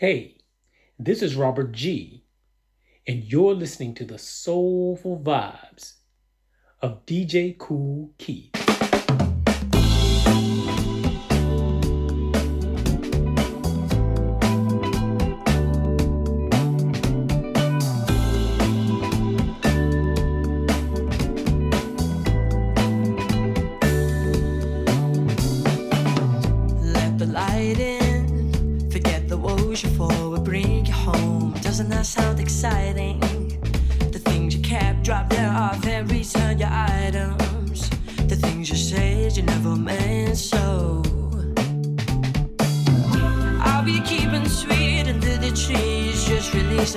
[0.00, 0.38] Hey,
[0.98, 2.24] this is Robert G,
[3.06, 5.96] and you're listening to the soulful vibes
[6.80, 8.79] of DJ Kool Keith.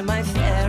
[0.05, 0.62] my family.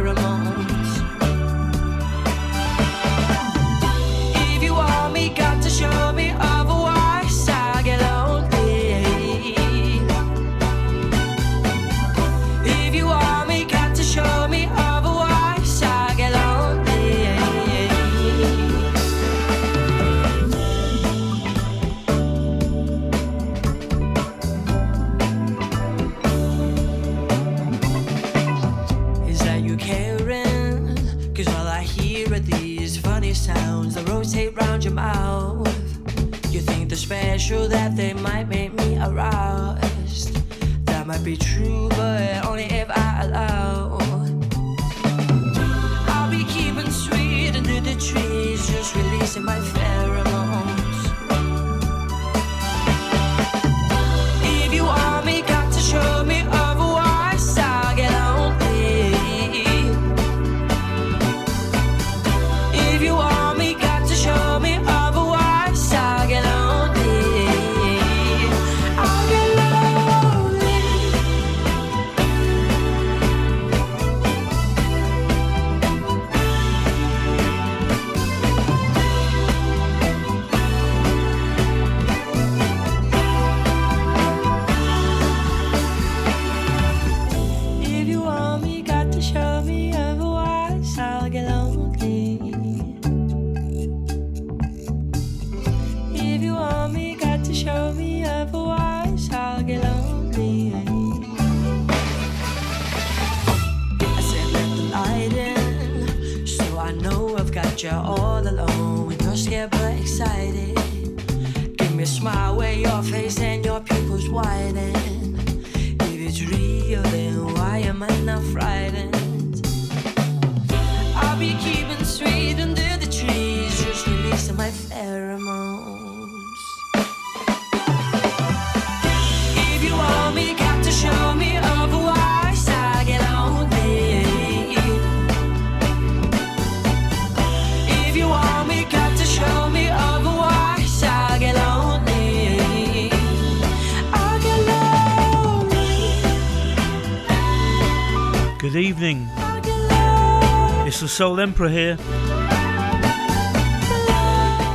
[151.14, 151.96] Soul Emperor here.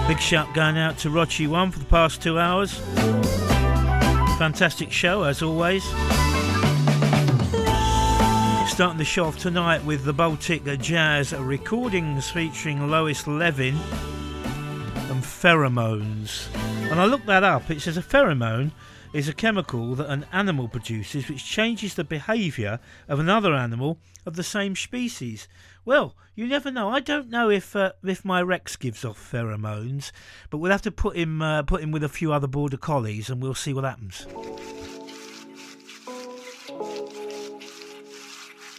[0.08, 2.80] Big shout going out to Rochi One for the past two hours.
[4.38, 5.84] Fantastic show as always.
[8.70, 16.48] Starting the show off tonight with the Baltic Jazz recordings featuring Lois Levin and pheromones.
[16.90, 17.70] And I looked that up.
[17.70, 18.72] It says a pheromone
[19.14, 24.36] is a chemical that an animal produces which changes the behaviour of another animal of
[24.36, 25.48] the same species.
[25.86, 26.90] Well, you never know.
[26.90, 30.12] I don't know if uh, if my Rex gives off pheromones,
[30.50, 33.30] but we'll have to put him uh, put him with a few other border collies,
[33.30, 34.28] and we'll see what happens.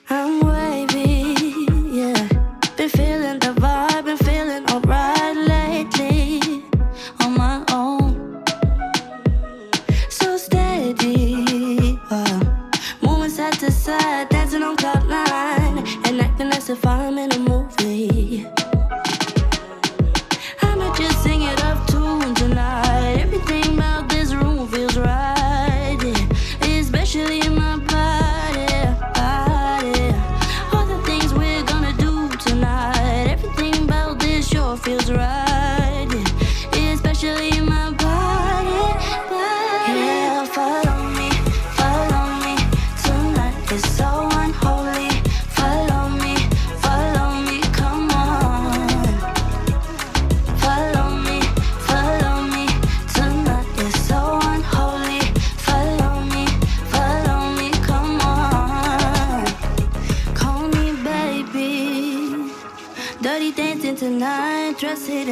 [0.08, 0.59] I'm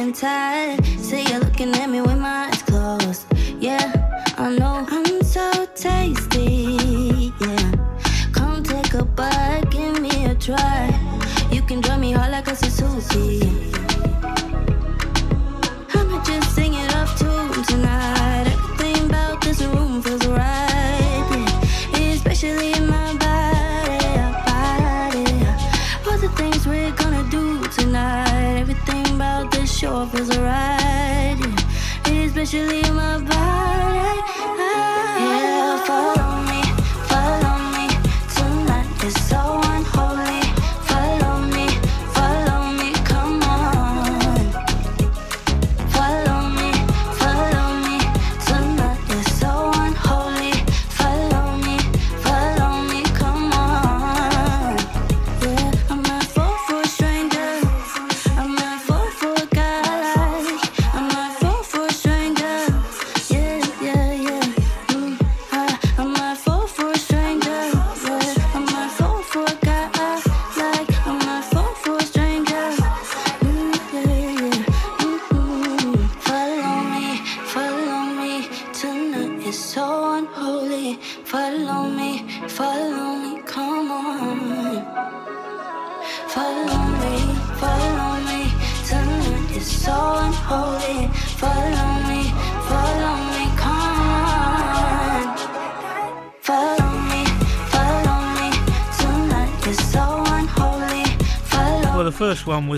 [0.09, 0.83] I'm tired.
[0.85, 2.17] See so you looking at me with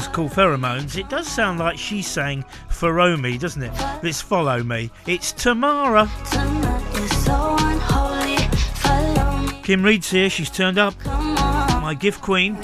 [0.02, 3.72] was called Pheromones, it does sound like she sang Follow Me, doesn't it?
[4.02, 4.90] This Follow Me.
[5.06, 6.10] It's Tamara.
[9.62, 10.96] Kim Reed's here, she's turned up.
[11.06, 12.58] My gift queen.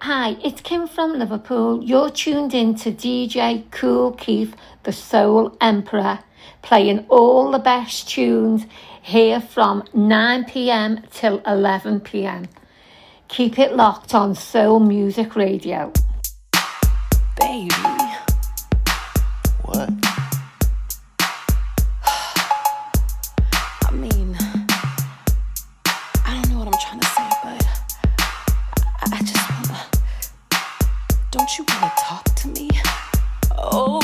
[0.00, 1.84] Hi, it's Kim from Liverpool.
[1.84, 6.20] You're tuned in to DJ Kool Keith, the Soul Emperor,
[6.62, 8.64] playing all the best tunes
[9.02, 12.48] here from 9 pm till 11 pm.
[13.28, 15.92] Keep it locked on Soul Music Radio.
[17.38, 17.74] Baby.
[19.62, 19.90] What?
[23.82, 24.36] I mean,
[26.24, 27.66] I don't know what I'm trying to say, but
[29.02, 29.86] I, I just wanna.
[31.30, 32.70] Don't you wanna talk to me?
[33.58, 33.95] Oh.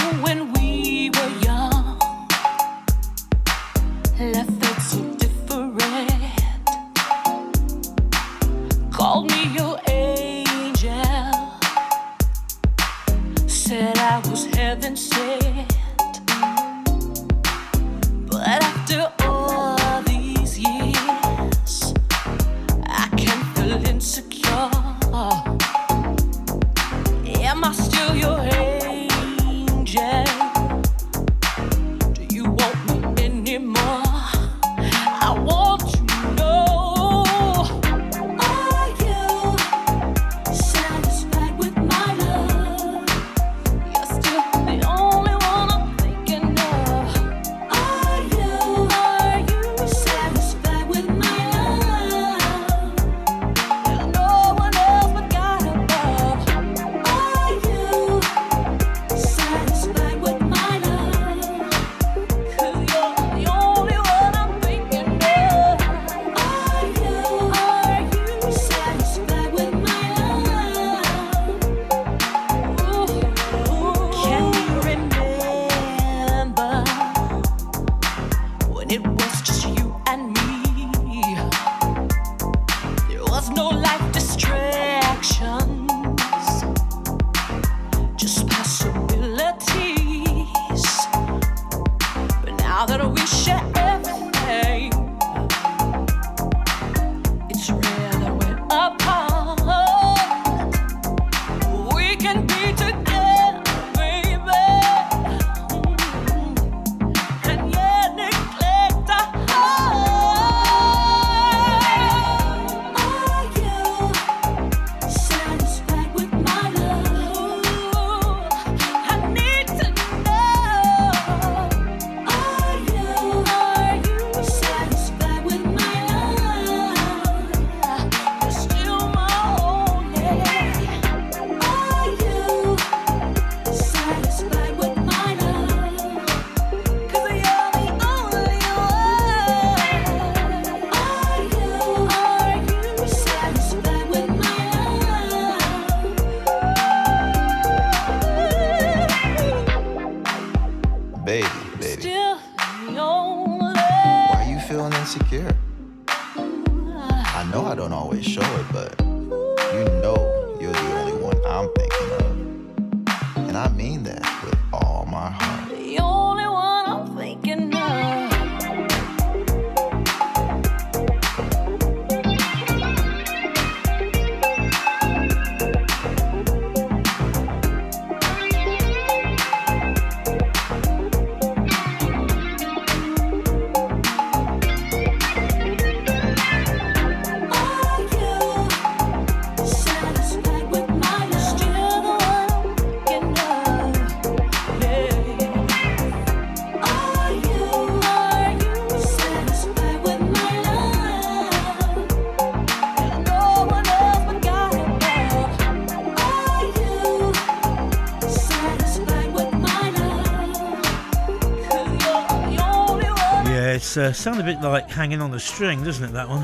[213.93, 216.13] It's uh, sound a bit like hanging on a string, doesn't it?
[216.13, 216.41] That one.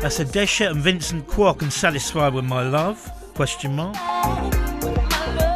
[0.00, 3.10] That's Adesha and Vincent Kwok and Satisfied with My Love?
[3.34, 3.96] Question mark.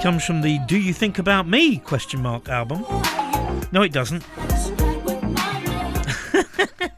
[0.02, 1.78] Comes from the Do You Think About Me?
[1.78, 2.84] Question mark album.
[3.70, 4.24] No, it doesn't.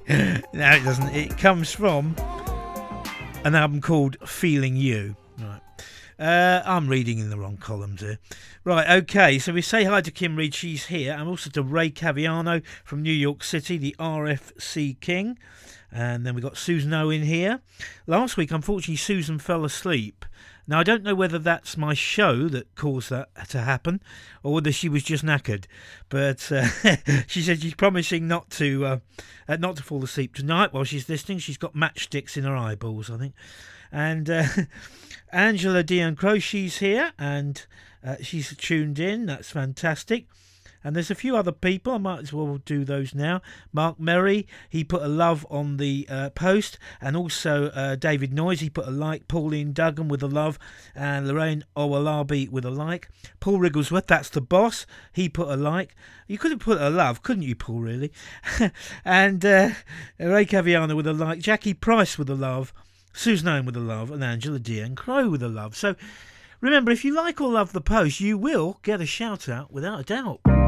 [0.09, 1.15] no, it doesn't.
[1.15, 2.17] It comes from
[3.45, 5.15] an album called Feeling You.
[5.39, 5.61] Right.
[6.21, 8.19] Uh, I'm reading in the wrong columns here.
[8.63, 11.91] Right, okay, so we say hi to Kim Reed, she's here, and also to Ray
[11.91, 15.39] Caviano from New York City, the RFC King.
[15.91, 17.61] And then we got Susan O in here.
[18.07, 20.27] Last week, unfortunately, Susan fell asleep.
[20.69, 24.03] Now, I don't know whether that's my show that caused that to happen
[24.43, 25.65] or whether she was just knackered.
[26.11, 26.67] But uh,
[27.29, 28.99] she said she's promising not to uh,
[29.49, 31.39] uh, not to fall asleep tonight while she's listening.
[31.39, 33.35] She's got matchsticks in her eyeballs, I think.
[33.93, 34.45] And uh,
[35.33, 37.65] Angela Dion she's here and
[38.05, 39.27] uh, she's tuned in.
[39.27, 40.27] That's fantastic.
[40.83, 41.93] And there's a few other people.
[41.93, 43.43] I might as well do those now.
[43.71, 48.61] Mark Merry, he put a love on the uh, post, and also uh, David Noyes,
[48.61, 49.29] he put a like.
[49.29, 50.59] Pauline Duggan with a love,
[50.95, 53.11] and Lorraine Owolabi with a like.
[53.41, 54.87] Paul Wrigglesworth, that's the boss.
[55.13, 55.95] He put a like.
[56.27, 57.81] You could have put a love, couldn't you, Paul?
[57.81, 58.13] Really?
[59.05, 59.71] and uh,
[60.19, 61.41] Ray Caviano with a like.
[61.41, 62.73] Jackie Price with a love.
[63.13, 65.77] Susan Owen with a love, and Angela Diane Crow with a love.
[65.77, 65.97] So
[66.61, 70.01] remember, if you like or love the post, you will get a shout out without
[70.01, 70.60] a doubt.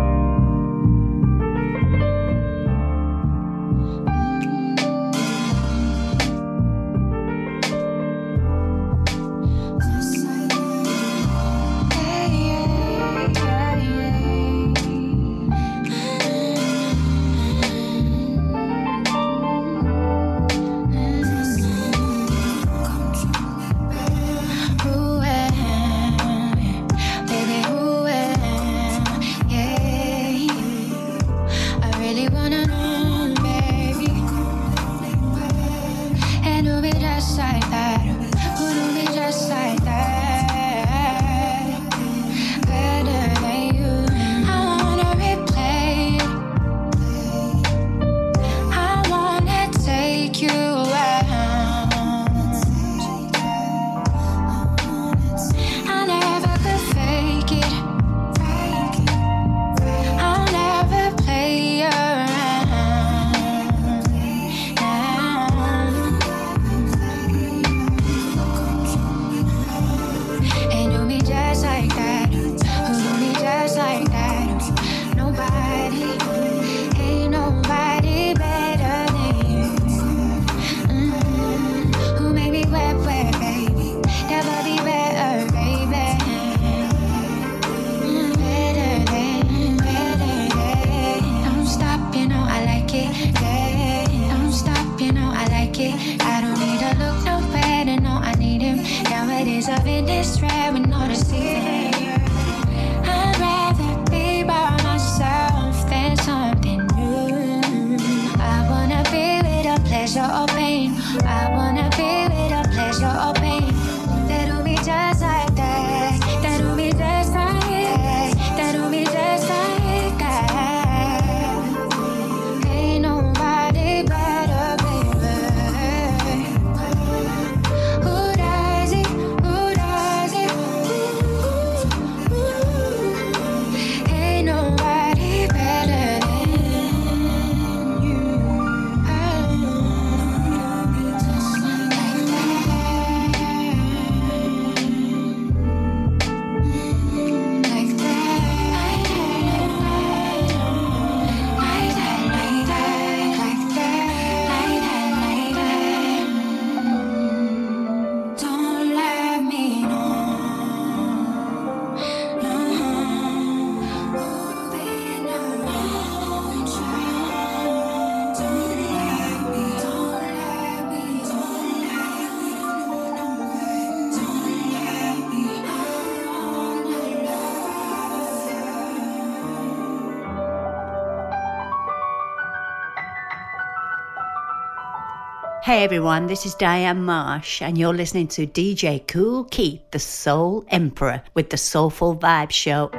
[185.65, 190.65] Hey everyone, this is Diane Marsh, and you're listening to DJ Kool Keith, the Soul
[190.67, 192.91] Emperor, with the Soulful Vibe Show.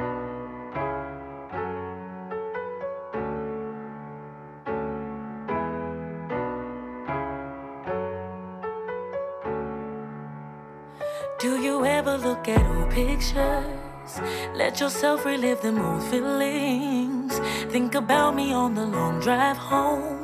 [11.38, 14.22] Do you ever look at old pictures?
[14.54, 17.38] Let yourself relive them old feelings.
[17.70, 20.23] Think about me on the long drive home.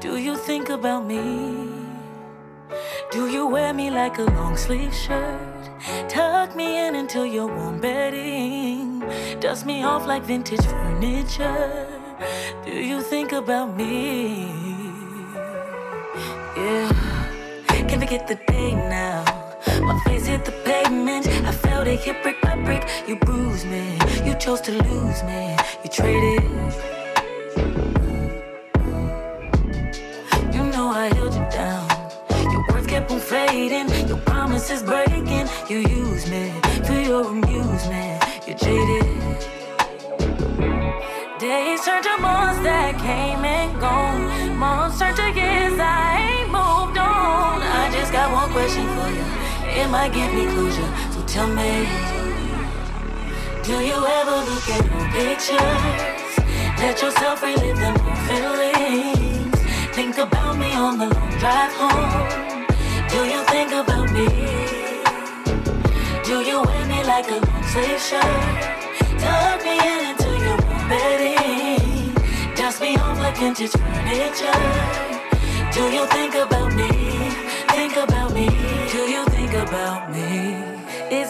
[0.00, 1.68] Do you think about me?
[3.10, 5.70] Do you wear me like a long sleeve shirt?
[6.08, 9.00] Tuck me in until you're warm bedding.
[9.40, 11.86] Dust me off like vintage furniture.
[12.64, 14.46] Do you think about me?
[16.56, 16.88] Yeah.
[17.68, 19.24] Can't forget the day now.
[19.82, 21.26] My face hit the pavement.
[21.28, 22.88] I felt it hit brick by brick.
[23.06, 23.98] You bruised me.
[24.24, 25.56] You chose to lose me.
[25.84, 27.01] You traded.
[34.62, 35.48] Your promises breaking.
[35.68, 36.52] You use me
[36.84, 38.22] for your amusement.
[38.46, 39.04] You jaded.
[41.40, 44.56] Days turn to months that came and gone.
[44.56, 45.78] Months turn to years.
[45.80, 47.62] I ain't moved on.
[47.62, 49.24] I just got one question for you.
[49.82, 50.92] It might give me closure.
[51.10, 51.88] So tell me,
[53.64, 56.38] do you ever look at your pictures?
[56.78, 59.58] Let yourself relive them old feelings.
[59.96, 62.51] Think about me on the long drive home.
[63.12, 64.26] Do you think about me?
[66.24, 68.60] Do you wear me like a long sleeve shirt?
[69.20, 72.14] Tuck me in until you're warm bedding.
[72.54, 74.60] Dust me off like vintage furniture.
[75.74, 76.88] Do you think about me?
[77.76, 78.48] Think about me.
[78.92, 80.61] Do you think about me?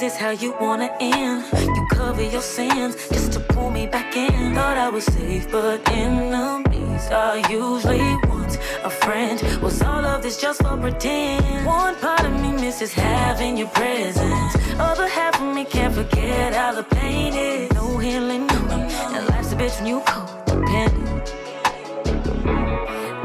[0.02, 1.44] Is this how you wanna end?
[1.62, 4.52] You cover your sins just to pull me back in.
[4.52, 8.58] Thought I was safe, but enemies are usually ones.
[8.82, 11.64] A friend was all of this just for pretend?
[11.64, 14.56] One part of me misses having your presence.
[14.76, 17.70] Other half of me can't forget how the pain is.
[17.70, 18.58] No healing, no.
[19.14, 21.26] And life's a bitch when you codependent.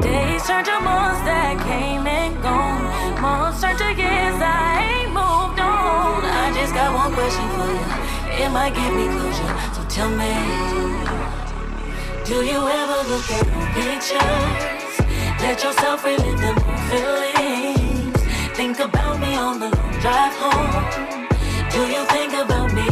[0.00, 3.20] Days turn to months that came and gone.
[3.20, 4.67] Months turn to years, I
[8.40, 10.32] It might give me closure, so tell me.
[12.24, 14.78] Do you ever look at old pictures?
[15.42, 18.22] Let yourself relive them old feelings.
[18.56, 21.26] Think about me on the long drive home.
[21.72, 22.88] Do you think about me?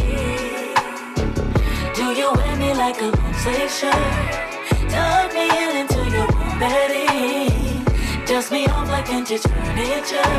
[1.95, 4.47] Do you wear me like a long sleeve shirt?
[4.91, 7.85] Tuck me in until you're warm bedding.
[8.25, 10.33] Dust me off like vintage furniture.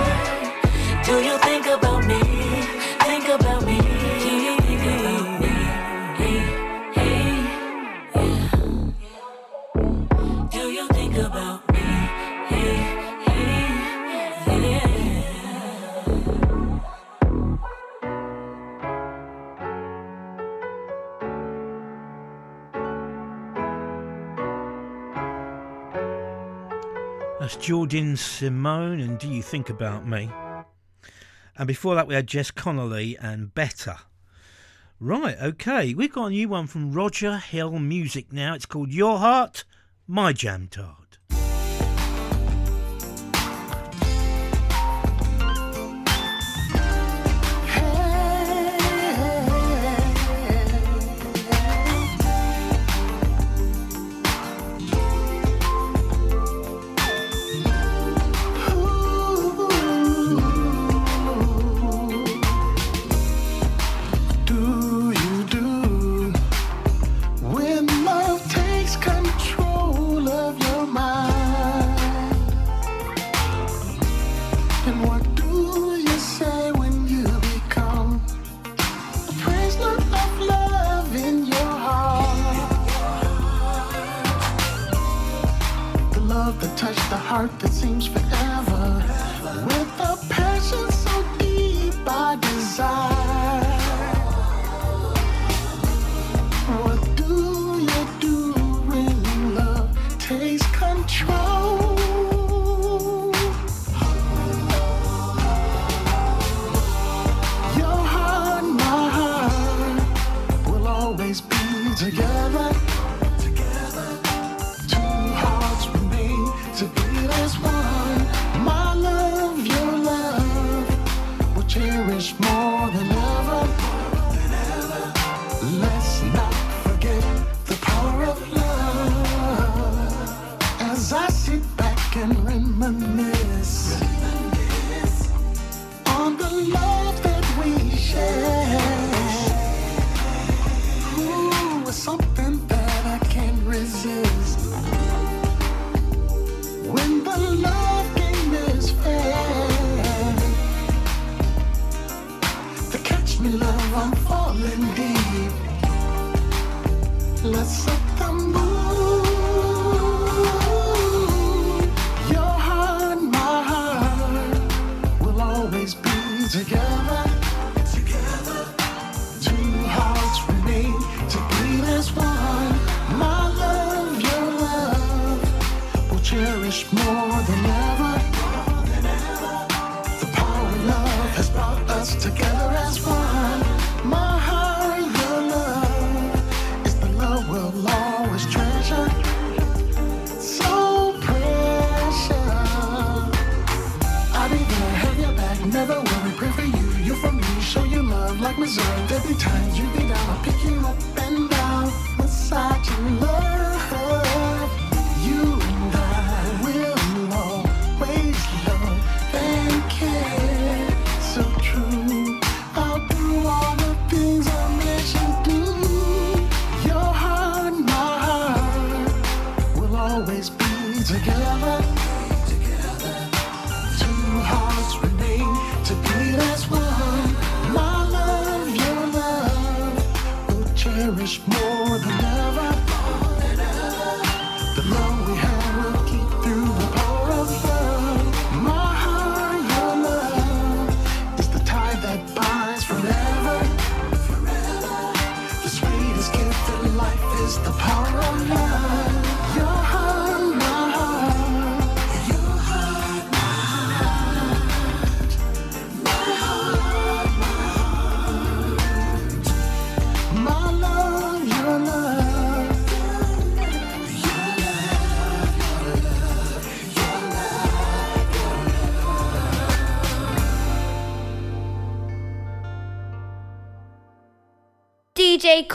[1.03, 2.21] Do you think about me?
[3.09, 3.88] Think about me.
[27.49, 30.31] That's Jordyn Simone and Do You Think About Me?
[31.57, 33.97] And before that, we had Jess Connelly and Better.
[35.01, 38.53] Right, okay, we've got a new one from Roger Hill Music now.
[38.53, 39.65] It's called Your Heart,
[40.07, 41.08] My Jam Tard.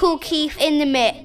[0.03, 1.22] Kool Keith in the mix.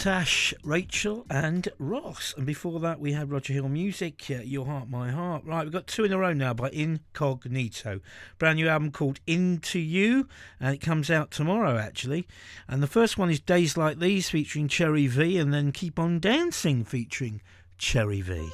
[0.00, 2.32] Tash, Rachel, and Ross.
[2.34, 5.44] And before that, we had Roger Hill Music, uh, Your Heart, My Heart.
[5.44, 8.00] Right, we've got two in a row now by Incognito.
[8.38, 10.26] Brand new album called Into You,
[10.58, 12.26] and it comes out tomorrow, actually.
[12.66, 16.18] And the first one is Days Like These featuring Cherri V, and then Keep On
[16.18, 17.42] Dancing featuring
[17.76, 18.48] Cherri V.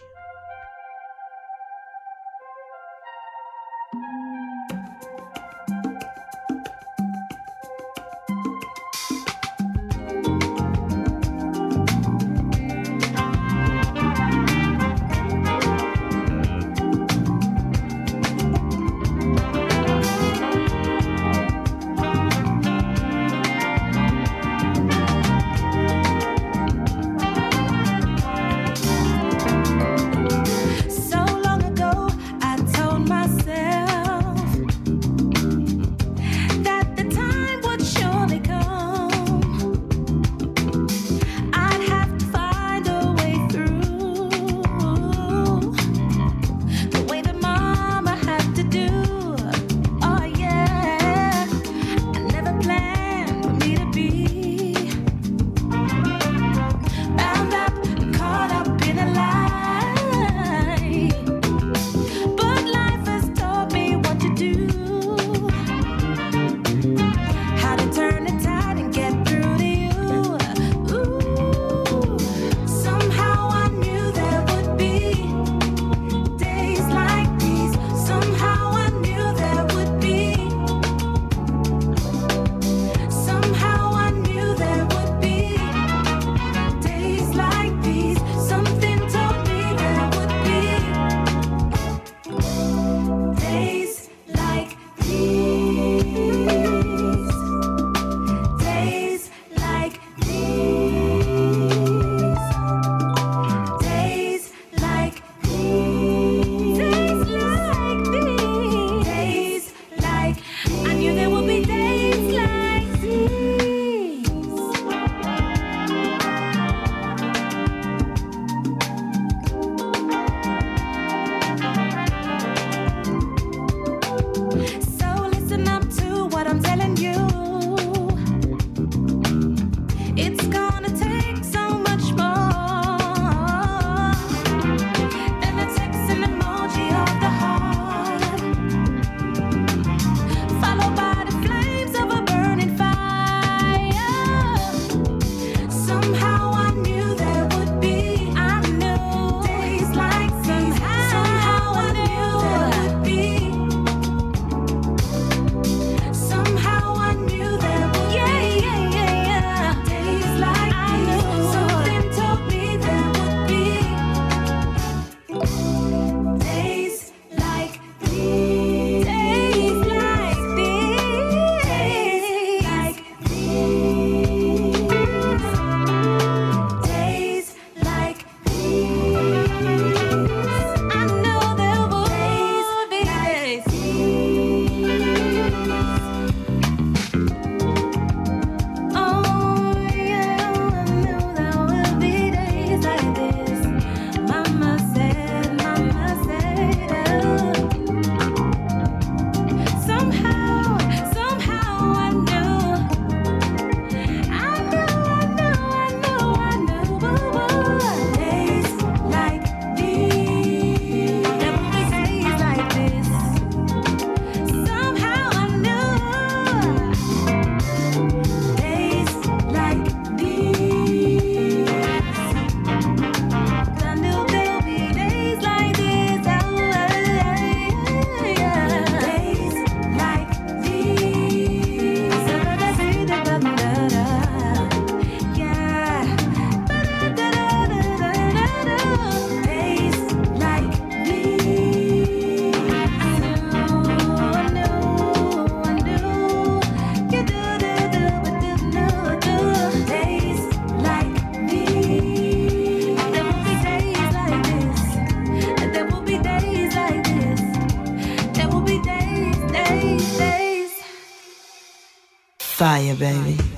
[262.76, 263.55] fire, baby.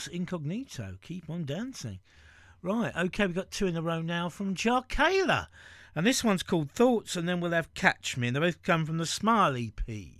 [0.00, 0.96] Girls Incognito.
[1.02, 1.98] Keep on dancing.
[2.62, 5.48] Right, okay, we've got two in a row now from Jahkayla.
[5.94, 8.28] And this one's called Thoughts, and then we'll have Catch Me.
[8.28, 10.19] And they both come from the Smile EP.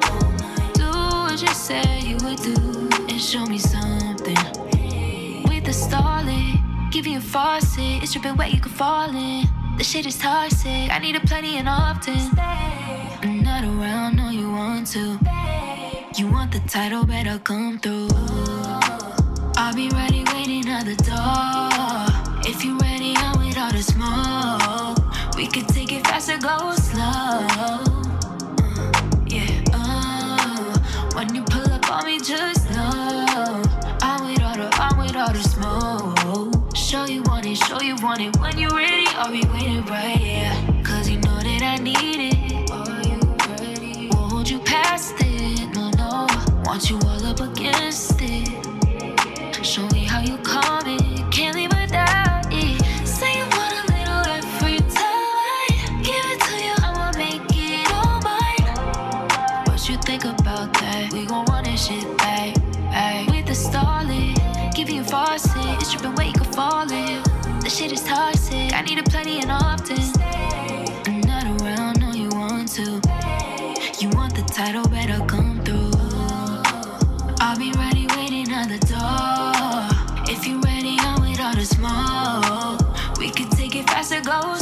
[1.71, 2.55] said you would do
[3.09, 4.43] and show me something.
[5.49, 6.59] With the stalling,
[6.91, 8.03] give you a faucet.
[8.03, 9.47] It's dripping wet, you can fall in.
[9.77, 10.89] The shit is toxic.
[10.95, 12.21] I need a plenty and often.
[13.23, 15.17] I'm not around, no, you want to.
[16.17, 18.09] You want the title, better come through.
[19.61, 22.51] I'll be ready, waiting at the door.
[22.51, 24.99] If you're ready, I'm with all the smoke.
[25.37, 27.90] We could take it faster, go slow.
[31.21, 33.61] When you pull up on me, just know
[34.01, 36.75] I'm with all the, I'm with all the smoke.
[36.75, 38.35] Show you want it, show you want it.
[38.39, 40.83] When you ready, I'll be waiting right here.
[40.83, 42.71] Cause you know that I need it.
[42.71, 43.19] Are you
[43.49, 44.09] ready?
[44.11, 46.25] Won't hold you past it, no, no.
[46.65, 49.63] Want you all up against it.
[49.63, 51.10] Show me how you coming.
[74.01, 75.91] You want the title, better come through.
[77.39, 80.25] I'll be ready, waiting at the door.
[80.27, 83.19] If you're ready, I'm with all the smoke.
[83.19, 84.55] We could take it fast or go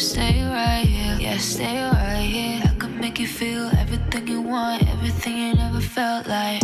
[0.00, 2.62] stay right here, yeah, stay right here.
[2.64, 6.62] I could make you feel everything you want, everything you never felt like.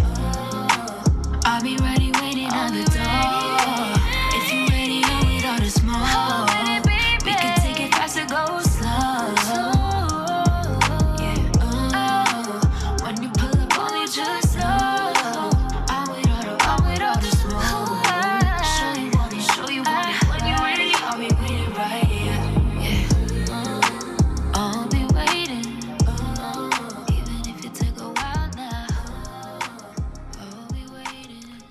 [1.45, 3.93] I'll be ready, waiting at the door.
[4.39, 6.46] If you're ready, I'm with all the smoke.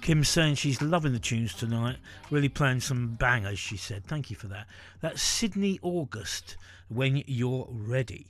[0.06, 1.98] Kim saying she's loving the tunes tonight,
[2.30, 4.06] really playing some bangers, she said.
[4.06, 4.68] Thank you for that.
[5.02, 6.58] That's Sydny August,
[6.90, 8.28] When You're Ready.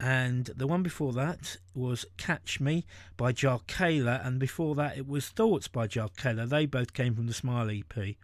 [0.00, 2.84] And the one before that was Catch Me
[3.16, 6.48] by Jahkayla, and before that it was Thoughts by Jahkayla.
[6.48, 8.16] They both came from the Smile EP.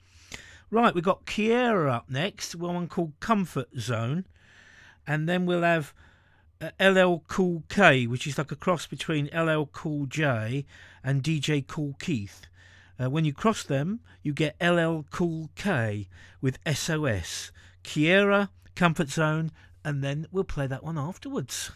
[0.68, 4.24] Right, we've got Kiera up next, one called Comfort Zone,
[5.06, 5.94] and then we'll have
[6.60, 10.66] uh, LL Cool K, which is like a cross between LL Cool J
[11.04, 12.48] and DJ Kool Keith.
[13.00, 16.08] Uh, when you cross them, you get LL Cool K
[16.40, 17.50] with SOS.
[17.82, 19.50] Kiera, Comfort Zone,
[19.84, 21.70] and then we'll play that one afterwards.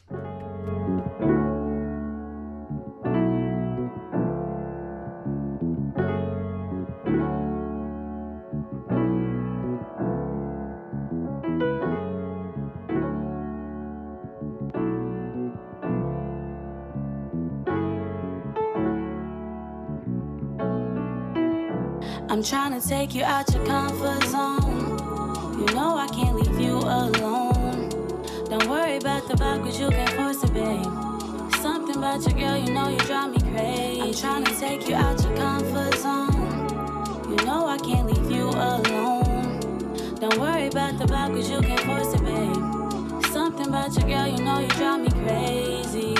[22.34, 24.98] I'm trying to take you out your comfort zone.
[25.56, 27.90] You know I can't leave you alone.
[28.50, 30.82] Don't worry about the vibe, cause you can't force it, babe.
[31.62, 34.00] Something about your girl, you know you drive me crazy.
[34.00, 37.30] I'm trying to take you out your comfort zone.
[37.30, 39.60] You know I can't leave you alone.
[40.18, 43.32] Don't worry about the vibe, cause you can't force it, babe.
[43.32, 46.16] Something about your girl, you know you drive me crazy.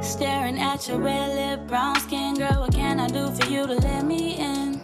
[0.00, 3.74] Staring at your red lip, brown skin, girl, what can I do for you to
[3.74, 4.80] let me in?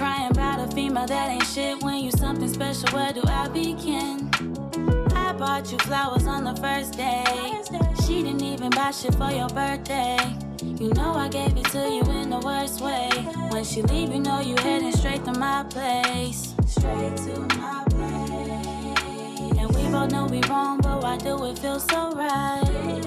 [0.00, 2.88] Crying about a female that ain't shit when you something special.
[2.88, 4.30] Where do I begin?
[5.14, 7.22] I bought you flowers on the first day.
[8.06, 10.16] She didn't even buy shit for your birthday.
[10.62, 13.10] You know I gave it to you in the worst way.
[13.50, 16.54] When she leave, you know you heading straight to my place.
[16.66, 19.58] Straight to my place.
[19.58, 23.04] And we both know we wrong, but why do it feel so right?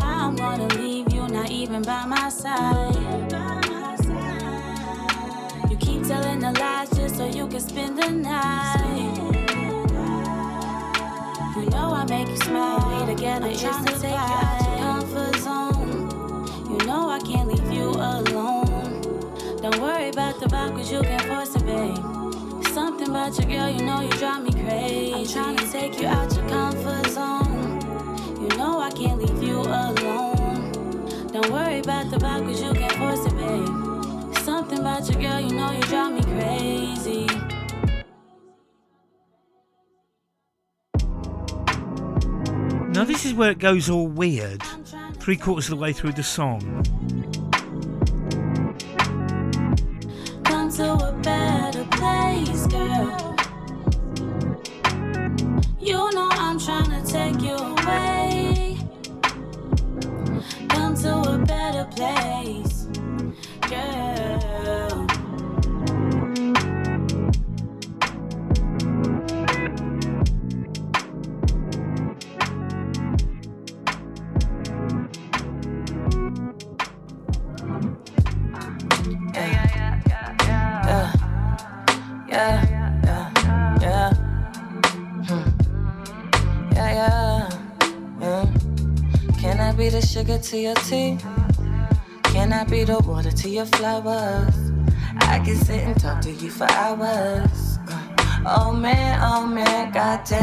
[0.00, 3.41] How I'm gonna leave you, not even by my side.
[6.42, 9.16] The lies just so you can spend the night.
[11.56, 15.36] You know I make you smile, we together is to take you out your comfort
[15.36, 16.10] zone.
[16.68, 19.00] You know I can't leave you alone.
[19.62, 22.64] Don't worry about the vibe, cause you can't force it, babe.
[22.74, 25.14] Something about your girl, you know you drive me crazy.
[25.14, 27.80] I'm trying to take you out your comfort zone.
[28.42, 30.72] You know I can't leave you alone.
[31.30, 33.81] Don't worry about the vibe, cause you can't force it, babe.
[34.72, 37.26] Something about your girl, you know you drive me crazy.
[42.88, 44.62] Now, this is where it goes all weird.
[45.18, 46.60] Three quarters of the way through the song.
[50.44, 53.36] Come to a better place, girl.
[55.80, 58.78] You know I'm trying to take you away.
[60.70, 62.41] Come to a better place,
[90.02, 91.18] the sugar to your tea?
[92.24, 94.54] Can I be the water to your flowers?
[95.20, 97.78] I can sit and talk to you for hours.
[97.88, 100.42] Uh, oh man, oh man, goddamn.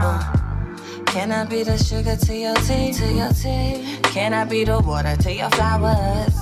[0.00, 2.92] Uh, can I be the sugar to your tea?
[2.92, 3.98] To your tea?
[4.14, 6.34] Can I be the water to your flowers?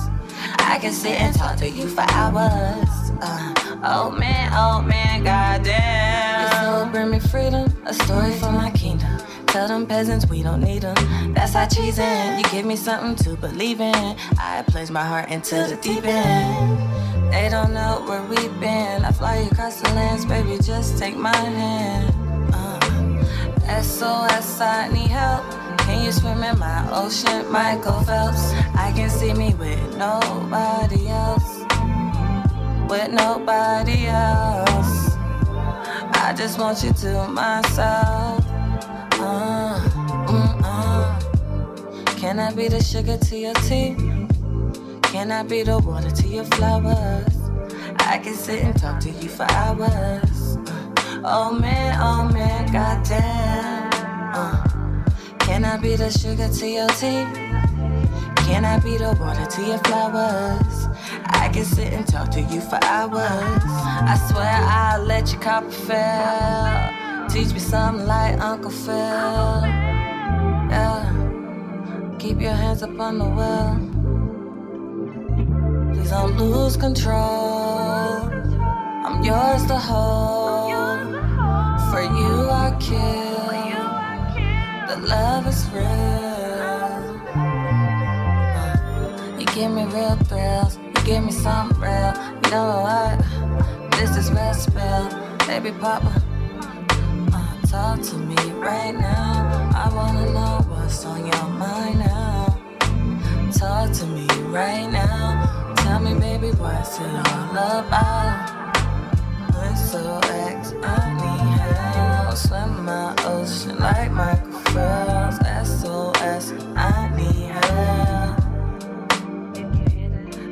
[0.59, 2.89] I can sit and talk to you for hours.
[3.21, 3.53] Uh,
[3.83, 6.63] oh man, oh man, goddamn.
[6.63, 9.26] Your bring me freedom, a story for my kingdom.
[9.47, 11.33] Tell them peasants we don't need them.
[11.33, 12.37] That's how cheesing.
[12.37, 14.15] You give me something to believe in.
[14.39, 17.31] I place my heart into the deep end.
[17.31, 19.03] They don't know where we've been.
[19.03, 22.13] I fly across the lands, baby, just take my hand.
[22.53, 25.43] Uh, SOS, I need help.
[25.79, 28.51] Can you swim in my ocean, Michael Phelps?
[28.75, 31.59] I can see me with nobody else.
[32.89, 35.15] With nobody else.
[36.19, 38.46] I just want you to myself.
[39.19, 39.79] Uh,
[40.27, 41.19] mm, uh.
[42.17, 43.95] Can I be the sugar to your tea?
[45.03, 47.35] Can I be the water to your flowers?
[47.99, 50.57] I can sit and talk to you for hours.
[51.23, 53.89] Oh man, oh man, goddamn.
[54.35, 54.63] Uh,
[55.39, 57.25] can I be the sugar to your tea?
[58.45, 60.87] Can I be the water to your flowers?
[61.25, 63.63] I can sit and talk to you for hours.
[63.65, 67.06] I swear I'll let you copper fail.
[67.29, 68.95] Teach me something like Uncle Phil.
[70.71, 71.13] Yeah.
[72.19, 73.77] Keep your hands up on the well.
[75.93, 77.17] Please don't lose control.
[79.05, 80.71] I'm yours to hold.
[81.91, 83.47] For you I kill.
[84.87, 86.17] The love is real.
[89.37, 90.77] You give me real thrills.
[90.77, 92.13] You give me something real.
[92.43, 93.19] You know what?
[93.91, 95.09] This is real spell.
[95.45, 96.26] Baby Papa.
[97.69, 99.69] Talk to me right now.
[99.75, 102.57] I wanna know what's on your mind now.
[103.51, 105.73] Talk to me right now.
[105.75, 108.57] Tell me, baby, what's it all about?
[109.65, 112.37] It's so X, I need help.
[112.37, 115.37] Swim my ocean like Michael Phelps.
[115.67, 118.39] SOS, I need help.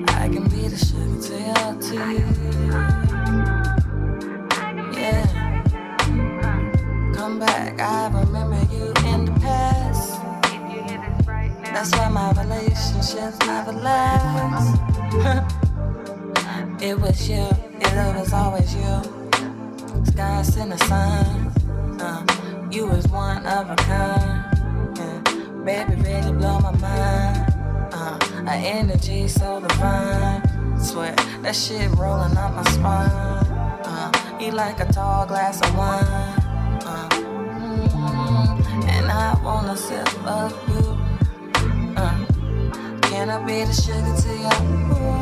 [0.09, 1.21] I can be the sugar
[1.81, 2.21] to your
[2.99, 3.04] tea.
[7.25, 10.21] Come back, I remember you in the past.
[11.73, 14.79] That's why my relationships never last.
[16.83, 17.47] it was you,
[17.81, 19.01] it was always you.
[20.05, 21.51] Skies in the sun,
[21.99, 24.95] uh, you was one of a kind.
[24.95, 25.21] Yeah.
[25.65, 27.53] Baby, really blow my mind.
[27.91, 30.43] Uh, our energy so divine.
[30.77, 33.09] Sweat, that shit rolling up my spine.
[33.83, 36.04] Uh, eat like a tall glass of wine.
[39.75, 40.83] I wanna sip of you.
[41.97, 42.25] Uh,
[43.01, 45.15] can I be the sugar to your ooh?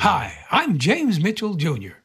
[0.00, 2.00] Hi, I'm James Mitchell Jr.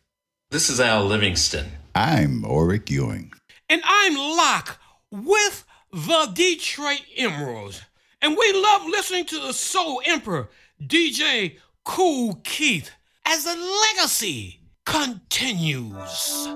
[0.51, 1.72] This is Al Livingston.
[1.95, 3.34] I'm Oric Ewing.
[3.68, 4.78] And I'm Locke
[5.12, 7.82] with the Detroit Emeralds.
[8.22, 10.49] And we love listening to the Soul Emperor,
[10.82, 12.91] DJ Kool Keith,
[13.26, 13.55] as the
[13.95, 16.47] legacy continues.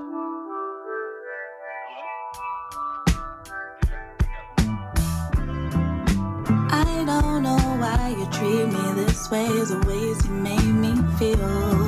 [6.75, 11.82] I don't know why you treat me this way, the ways you made me feel.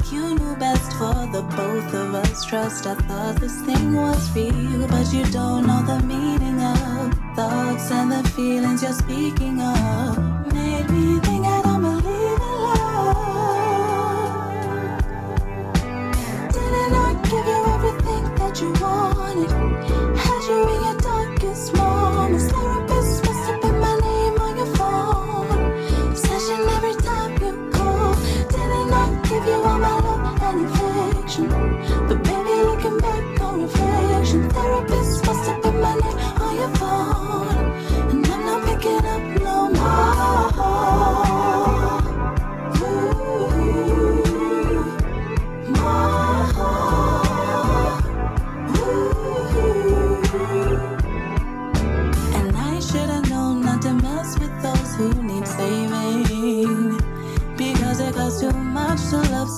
[0.00, 2.46] Like you knew best for the both of us.
[2.46, 7.90] Trust, I thought this thing was real, but you don't know the meaning of thoughts
[7.90, 10.39] and the feelings you're speaking of.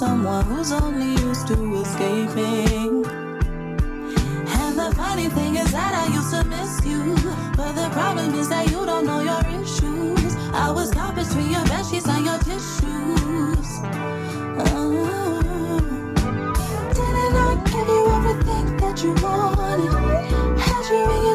[0.03, 3.07] someone who's only used to escaping.
[4.59, 7.15] And the funny thing is that I used to miss you.
[7.57, 10.35] But the problem is that you don't know your issues.
[10.67, 13.69] I was caught between your bed sheets and your tissues.
[14.65, 15.13] Oh.
[16.99, 19.93] Didn't I give you everything that you wanted?
[20.67, 21.32] Had you in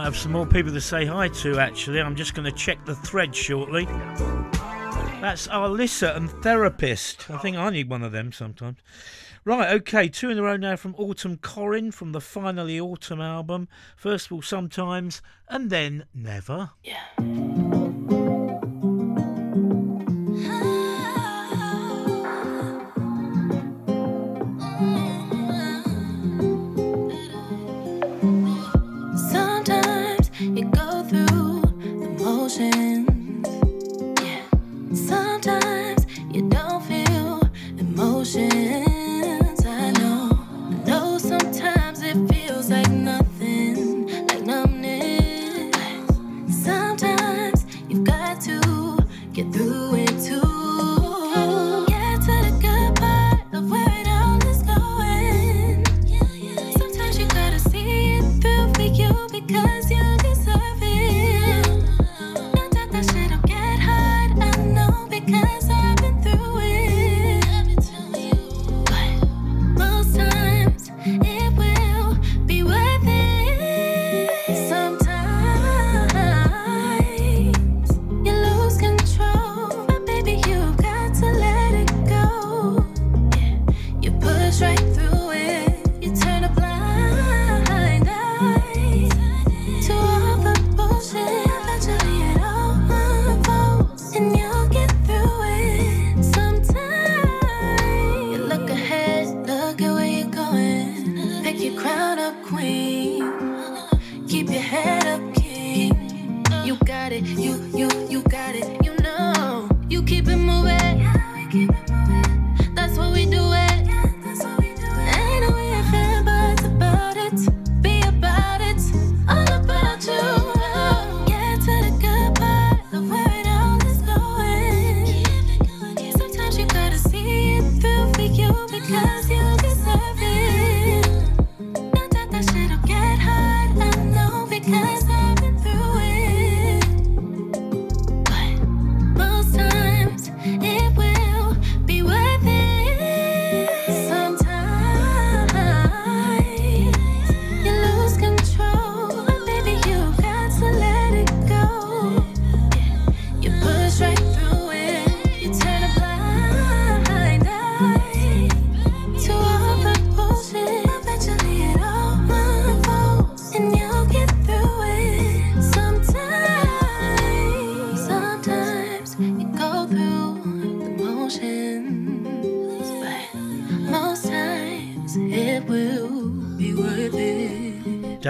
[0.00, 2.00] might have some more people to say hi to, actually.
[2.00, 3.84] I'm just going to check the thread shortly.
[3.84, 7.30] That's Arlissa and Therapist.
[7.30, 8.78] I think I need one of them sometimes.
[9.44, 13.68] Right, okay, two in a row now from Autumn Corin from the Finally Autumn album.
[13.94, 16.70] First of all, sometimes, and then never.
[16.82, 17.59] Yeah.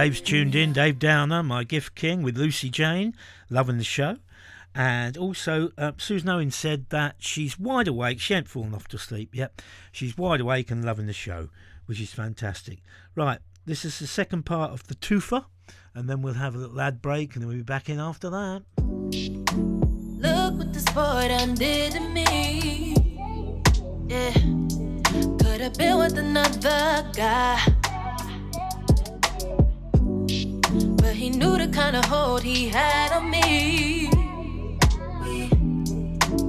[0.01, 0.73] Dave's tuned in.
[0.73, 3.15] Dave Downer, my gift king, with Lucy Jane,
[3.51, 4.17] loving the show.
[4.75, 8.19] And also, uh, Susan Owen said that she's wide awake.
[8.19, 9.61] She ain't fallen off to sleep yet.
[9.93, 11.51] She's wide awake and loving the show,
[11.85, 12.79] which is fantastic.
[13.15, 15.45] Right, this is the second part of the twofer,
[15.95, 18.31] and then we'll have a little ad break, and then we'll be back in after
[18.31, 18.63] that.
[18.79, 22.95] Look what this boy done did to me.
[24.09, 24.33] Yeah,
[25.43, 27.80] could have been with another guy.
[31.21, 34.09] He knew the kind of hold he had on me.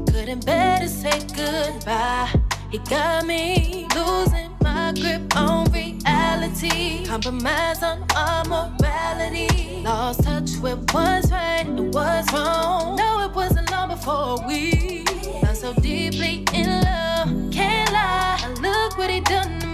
[0.09, 2.29] Couldn't bear to say goodbye.
[2.69, 7.05] He got me losing my grip on reality.
[7.05, 9.81] Compromise on our morality.
[9.83, 12.95] Lost touch with what's right and what's wrong.
[12.95, 15.03] No, it wasn't long before we
[15.41, 17.27] fell so deeply in love.
[17.51, 19.70] Can't lie, look what he done.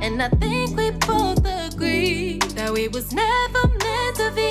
[0.00, 4.50] And I think we both agree that we was never meant to be.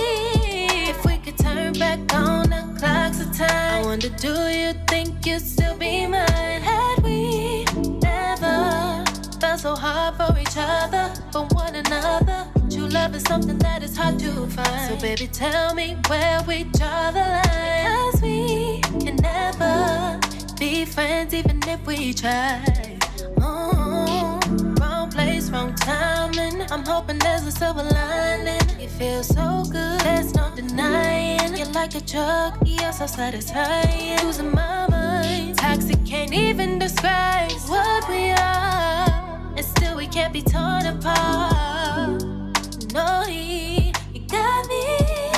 [0.90, 5.26] If we could turn back on the clocks of time, I wonder, do you think
[5.26, 6.62] you'd still be mine?
[6.62, 7.66] Had we
[8.00, 9.04] never
[9.40, 12.48] felt so hard for each other, for one another?
[12.70, 14.90] True love is something that is hard to find.
[14.90, 18.12] So baby, tell me where we draw the line.
[18.12, 20.20] Cause we can never
[20.60, 22.97] be friends even if we try.
[25.18, 26.62] Place, wrong timing.
[26.72, 28.62] I'm hoping there's a silver lining.
[28.80, 31.56] It feels so good, there's no denying.
[31.58, 34.24] You're like a drug, you're so satisfying.
[34.24, 39.08] Losing my mind, toxic, can't even describe what we are.
[39.58, 42.22] And still we can't be torn apart.
[42.94, 44.84] No, he, he got me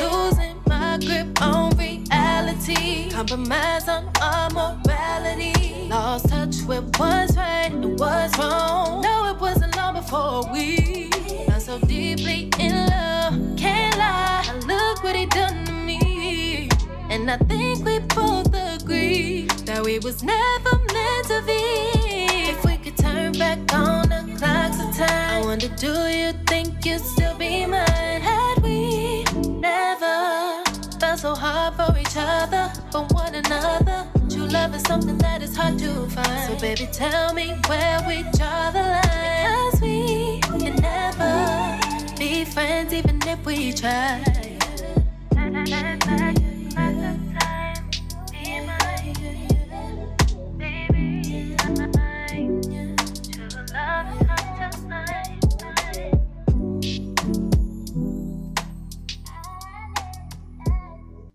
[0.02, 3.10] losing my grip on reality.
[3.12, 5.88] Compromise on our morality.
[5.88, 9.02] Lost touch with what's right and what's wrong.
[9.02, 9.69] No, it wasn't
[10.12, 11.10] long before we
[11.48, 13.58] fell so deeply in love.
[13.58, 16.70] Can't lie, look what he done to me.
[17.10, 22.50] And I think we both agree that we was never meant to be.
[22.50, 26.86] If we could turn back on the clocks of time, I wonder, do you think
[26.86, 28.22] you'd still be mine?
[28.22, 30.64] Had we never
[31.00, 34.19] felt so hard for each other, for one another?
[34.52, 36.52] Love is something that is hard to find.
[36.52, 39.72] So baby, tell me where we draw the line.
[39.72, 41.80] Cause we can never
[42.18, 44.24] be friends even if we try.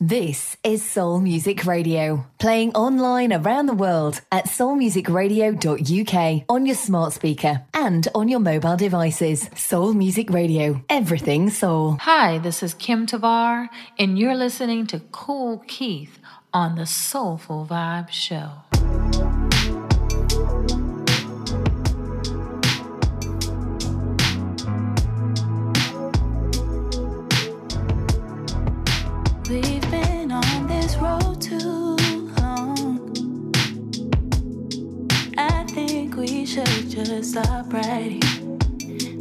[0.07, 7.15] This is Soul Music Radio, playing online around the world at soulmusicradio.uk on your smart
[7.15, 9.49] speaker and on your mobile devices.
[9.57, 11.97] Soul Music Radio, everything soul.
[12.03, 16.19] Hi, this is Kim Tavar, and you're listening to Kool Keith
[16.53, 18.51] on the Soulful Vibe Show.
[36.55, 38.21] Should just stop here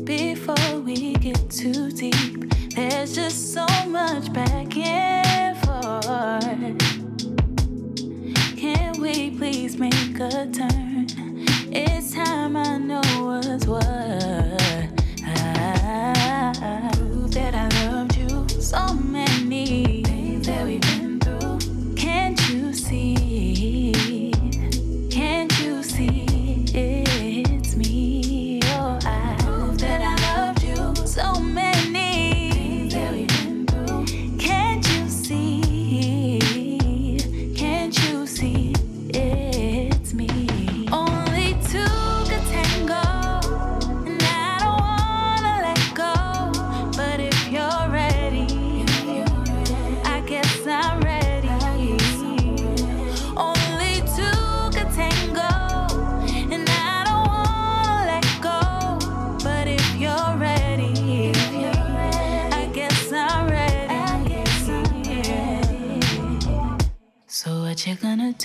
[0.03, 2.53] before we get too deep.
[2.75, 6.77] There's just so much back and forth.
[8.55, 11.07] Can we please make a turn?
[11.71, 13.83] It's time I know what's what.
[15.25, 19.92] I prove that I loved you so many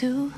[0.03, 0.33] you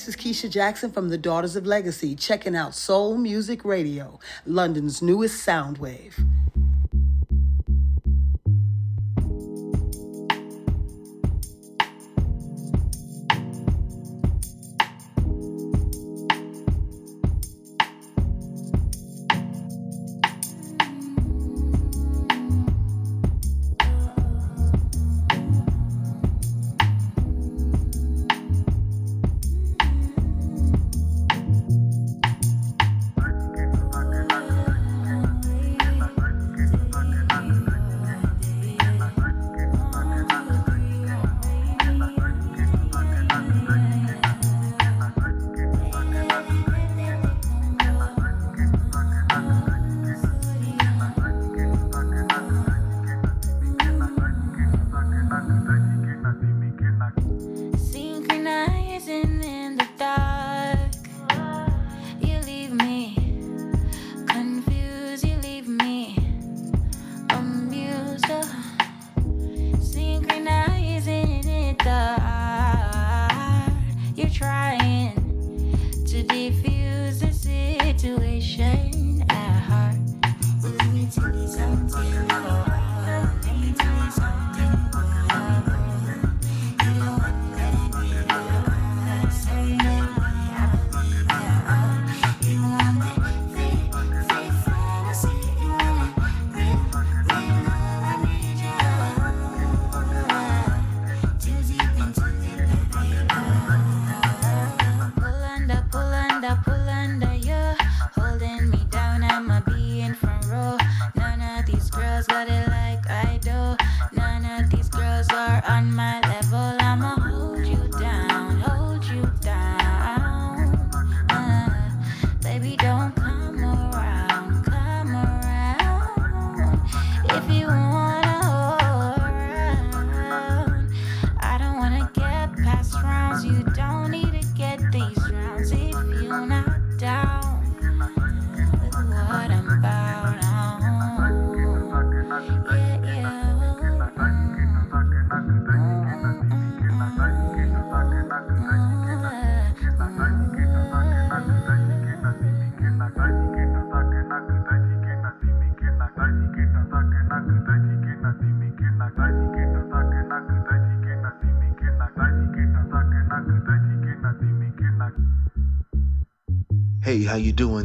[0.00, 5.02] This is Keisha Jackson from the Daughters of Legacy, checking out Soul Music Radio, London's
[5.02, 6.18] newest sound wave.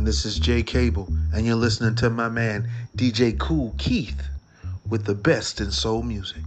[0.05, 4.21] This is Jay Cable, and you're listening to my man, DJ Kool Keith,
[4.87, 6.43] with the best in soul music.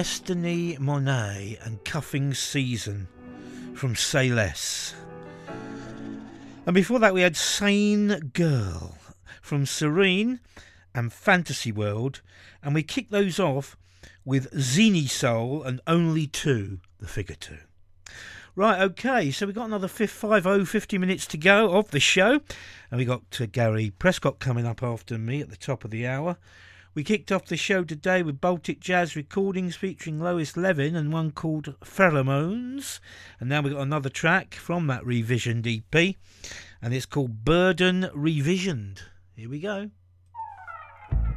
[0.00, 3.06] Destiny Moneé and Cuffing Season
[3.74, 4.94] from Say Less.
[6.64, 8.96] And before that, we had Sane Girl
[9.42, 10.40] from Serene
[10.94, 12.22] and Fantasy World.
[12.62, 13.76] And we kicked those off
[14.24, 17.58] with Zenesoul and Only Two, the figure two.
[18.56, 22.40] Right, okay, so we've got another 50, 50 minutes to go of the show.
[22.90, 26.06] And we got uh, Gary Prescott coming up after me at the top of the
[26.06, 26.38] hour.
[26.92, 31.30] We kicked off the show today with Baltic Jazz recordings featuring Lois Levin and one
[31.30, 32.98] called Pheromones.
[33.38, 36.16] And now we've got another track from that revisioned EP,
[36.82, 39.02] and it's called Burden Revisioned.
[39.36, 39.90] Here we go.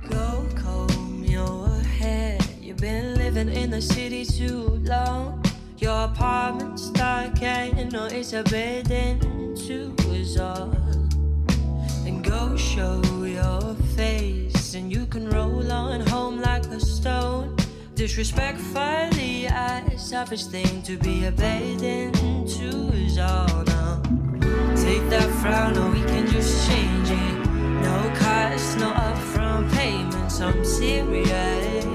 [0.10, 2.40] Go comb your hair.
[2.60, 5.44] You've been living in the city too long.
[5.78, 10.72] Your apartment's dark and it's a bed into us all.
[12.08, 17.56] And go show your face, and you can roll on home like a stone.
[17.96, 24.02] Disrespectfully, a selfish thing to be a bed into us all now.
[24.76, 27.48] Take that frown, or we can just change it.
[27.82, 30.40] No cost, no upfront payments.
[30.40, 31.86] I'm serious.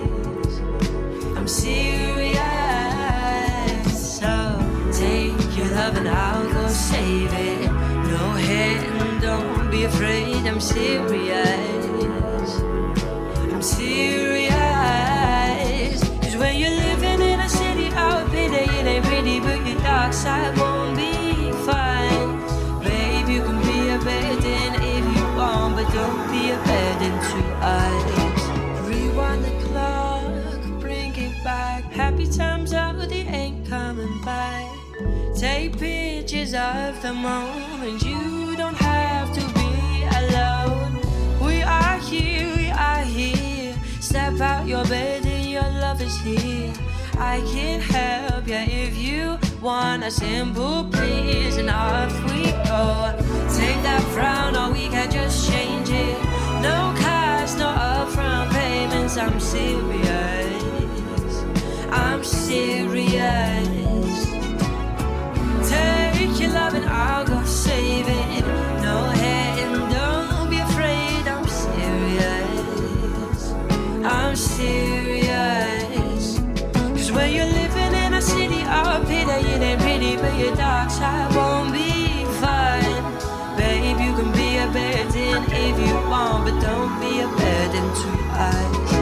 [1.37, 2.39] I'm serious.
[4.21, 4.31] So
[4.93, 7.73] take your love and I'll go save it.
[8.13, 10.47] No and don't be afraid.
[10.47, 12.18] I'm serious.
[13.59, 14.51] I'm serious.
[16.22, 18.62] Cause when you're living in a city, I would be there.
[18.62, 22.39] It ain't pretty, but your dark side won't be fine.
[22.85, 27.40] Babe, you can be a burden if you want, but don't be a burden to
[27.60, 28.40] us.
[28.86, 30.22] Rewind the clock,
[30.78, 31.82] bring it back.
[31.90, 34.70] Happy times out, they ain't coming back.
[35.35, 38.05] Take pictures of the moment.
[38.05, 41.01] You don't have to be alone.
[41.44, 43.18] We are here, we are here.
[44.09, 46.72] Step out your bed and your love is here.
[47.18, 53.12] I can help ya if you want a simple please, and off we go.
[53.55, 56.18] Take that frown, or we can just change it.
[56.62, 59.18] No cash, no upfront payments.
[59.18, 60.62] I'm serious.
[61.93, 63.12] I'm serious.
[65.68, 68.47] Take your love and I'll go save it.
[68.80, 69.18] No
[74.05, 75.29] I'm serious.
[76.75, 79.41] Cause when you're living in a city, I'll be there.
[79.41, 83.03] It ain't pretty, but your dark side won't be fine.
[83.57, 88.11] Babe, you can be a burden if you want, but don't be a burden to
[88.33, 88.98] us.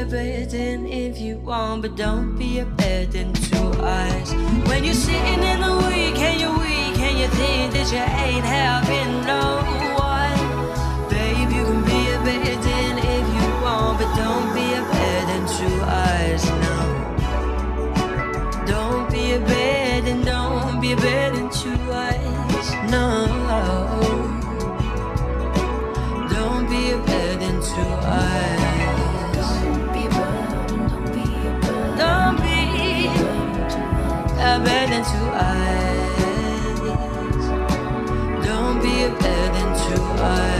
[0.00, 4.32] a burden if you want, but don't be a burden to us.
[4.66, 8.44] When you're sitting in the week and you're weak and you think that you ain't
[8.44, 9.60] helping no
[10.00, 10.40] one,
[11.10, 15.68] babe, you can be a burden if you want, but don't be a burden to
[15.84, 16.44] us.
[16.64, 16.76] No,
[18.66, 22.72] don't be a burden, don't be a burden to us.
[22.90, 23.04] No,
[26.30, 28.59] don't be a burden to us.
[34.64, 36.10] burden to eyes.
[38.46, 40.59] Don't be a burden to eyes.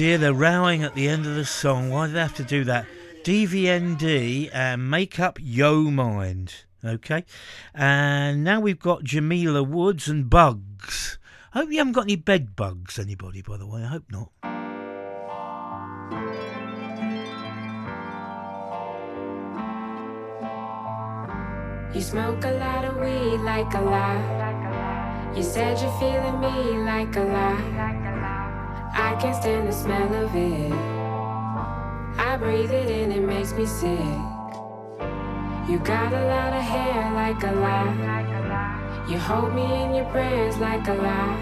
[0.00, 1.90] dear, they're rowing at the end of the song.
[1.90, 2.86] Why do they have to do that?
[3.22, 6.54] DVND and Make Up Yo Mind.
[6.82, 7.26] Okay.
[7.74, 11.18] And now we've got Jamila Woods and Bugs.
[11.52, 13.82] I hope you haven't got any bed bugs, anybody, by the way.
[13.82, 14.30] I hope not.
[21.94, 25.36] You smoke a lot of weed like a lot.
[25.36, 27.99] You said you're feeling me like a lot.
[28.92, 30.72] I can't stand the smell of it.
[32.18, 33.98] I breathe it in, it makes me sick.
[35.68, 39.08] You got a lot of hair like a lot.
[39.08, 41.38] You hold me in your prayers like a lot.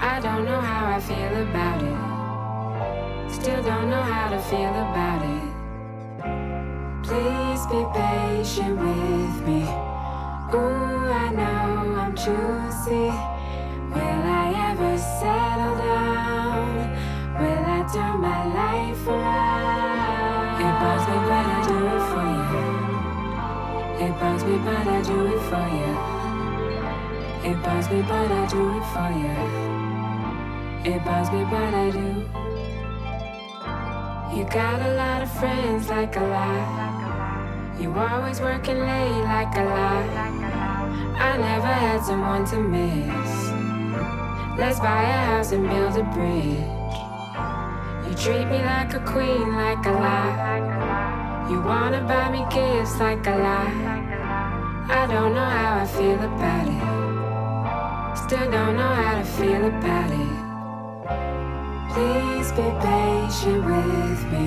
[0.00, 3.32] I don't know how I feel about it.
[3.32, 5.52] Still don't know how to feel about it.
[7.06, 9.62] Please be patient with me.
[10.54, 13.10] Ooh, I know I'm choosy.
[13.94, 16.21] Will I ever settle down?
[17.92, 20.60] turn my life around.
[20.64, 22.56] It bugs me, but I do it for you.
[24.06, 25.92] It bugs me, but I do it for you.
[27.50, 29.36] It bugs me, but I do it for you.
[30.90, 32.08] It bugs me, but I do.
[34.36, 37.78] You got a lot of friends, like a lot.
[37.78, 40.06] You always working late, like a lot.
[41.20, 43.52] I never had someone to miss.
[44.58, 46.81] Let's buy a house and build a bridge.
[48.12, 51.48] You treat me like a queen, like a lie.
[51.48, 53.72] You wanna buy me gifts, like a lie.
[54.90, 58.18] I don't know how I feel about it.
[58.18, 60.34] Still don't know how to feel about it.
[61.94, 64.46] Please be patient with me.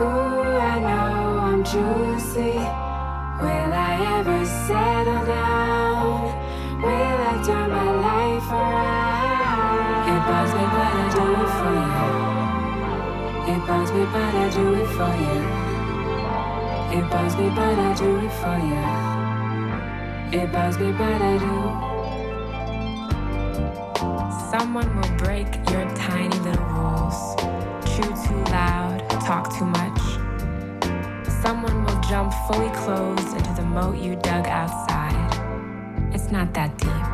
[0.00, 2.58] Ooh, I know I'm juicy.
[3.38, 6.22] Will I ever settle down?
[6.82, 10.08] Will I turn my life around?
[10.10, 10.53] It bugs
[13.46, 15.38] It bugs me, but I do it for you.
[16.98, 20.40] It bugs me, but I do it for you.
[20.40, 21.56] It bugs me, but I do.
[24.50, 27.36] Someone will break your tiny little rules.
[27.84, 30.00] Chew too loud, talk too much.
[31.42, 35.34] Someone will jump fully clothed into the moat you dug outside.
[36.14, 37.04] It's not that deep.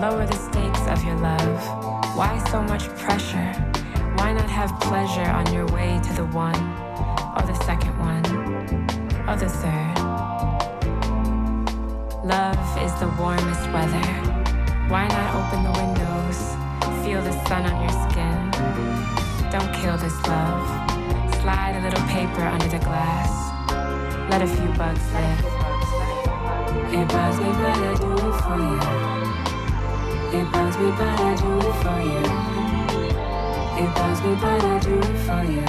[0.00, 1.62] Lower the stakes of your love.
[2.16, 3.52] Why so much pressure?
[4.16, 6.60] Why not have pleasure on your way to the one,
[7.36, 8.24] or the second one,
[9.28, 9.98] or the third?
[12.24, 14.08] Love is the warmest weather.
[14.88, 16.38] Why not open the windows?
[17.04, 18.50] Feel the sun on your skin.
[19.50, 20.64] Don't kill this love.
[21.42, 23.30] Slide a little paper under the glass.
[24.30, 25.44] Let a few bugs live.
[26.94, 28.78] It bugs me, but I do it for you.
[30.38, 32.53] It bugs me, but I do it for you.
[33.76, 35.64] It bugs me, but I do it for you.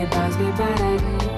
[0.00, 1.37] It bugs me, but I do.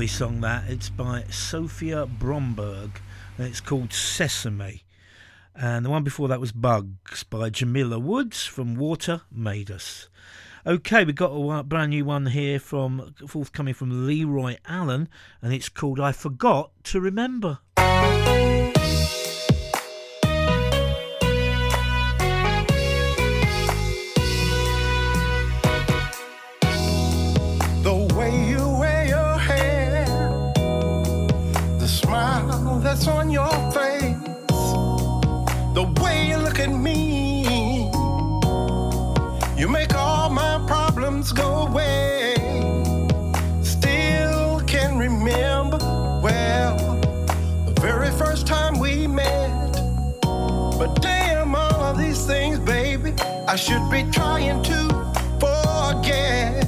[0.00, 0.64] Lovely song that.
[0.66, 3.02] It's by Sophia Bromberg
[3.36, 4.82] and it's called Sesame.
[5.54, 10.08] And the one before that was Bugs by Jamila Woods from Water Made Us.
[10.66, 15.06] Okay, we've got a brand new one here from forthcoming from Leroy Allen,
[15.42, 17.58] and it's called I Forgot to Remember.
[41.32, 42.34] Go away.
[43.62, 45.78] Still can remember
[46.22, 46.76] well
[47.66, 49.72] the very first time we met.
[50.22, 53.12] But damn, all of these things, baby,
[53.46, 54.80] I should be trying to
[55.38, 56.66] forget.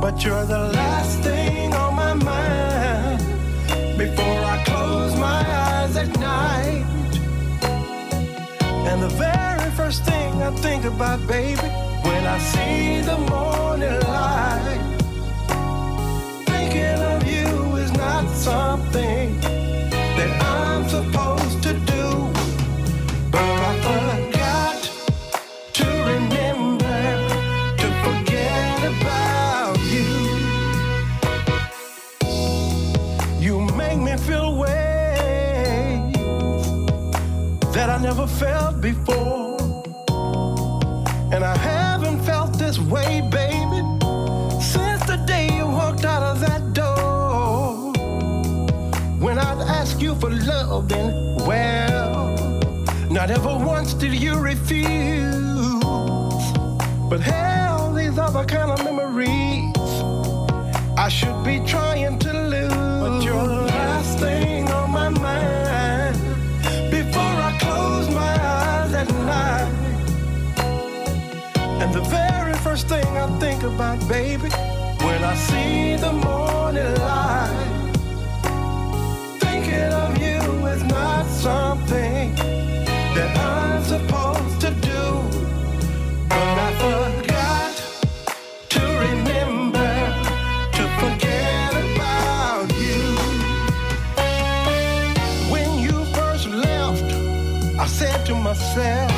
[0.00, 3.18] But you're the last thing on my mind
[3.98, 6.84] before I close my eyes at night.
[8.88, 11.83] And the very first thing I think about, baby,
[12.24, 14.80] when I see the morning light,
[16.46, 19.38] thinking of you is not something
[20.16, 22.32] that I'm supposed to do.
[23.30, 24.78] But I forgot
[25.78, 26.98] to remember
[27.80, 30.12] to forget about you.
[33.38, 36.14] You make me feel ways
[37.74, 39.43] that I never felt before.
[42.74, 43.82] This way, baby,
[44.60, 47.92] since the day you walked out of that door.
[49.18, 52.36] When I'd ask you for love, then, well,
[53.10, 55.84] not ever once did you refuse.
[57.08, 59.72] But hell, these other kind of memories
[60.96, 62.72] I should be trying to lose.
[62.72, 66.16] But you're the last thing on my mind
[66.90, 69.70] before I close my eyes at night.
[71.82, 72.23] And the very
[72.74, 74.48] first thing I think about, baby,
[75.06, 77.92] when I see the morning light,
[79.38, 82.34] thinking of you is not something
[83.14, 85.02] that I'm supposed to do.
[86.28, 87.74] But I forgot
[88.74, 89.92] to remember
[90.76, 93.02] to forget about you.
[95.52, 97.08] When you first left,
[97.78, 99.12] I said to myself,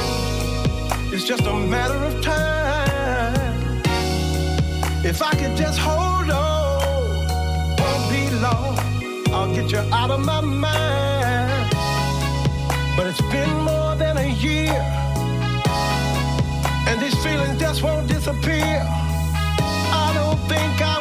[1.10, 2.45] it's just a matter of time.
[5.16, 7.16] If I could just hold on,
[7.78, 8.76] won't be long,
[9.32, 11.70] I'll get you out of my mind.
[12.98, 14.76] But it's been more than a year,
[16.86, 18.84] and these feelings just won't disappear.
[20.04, 20.95] I don't think I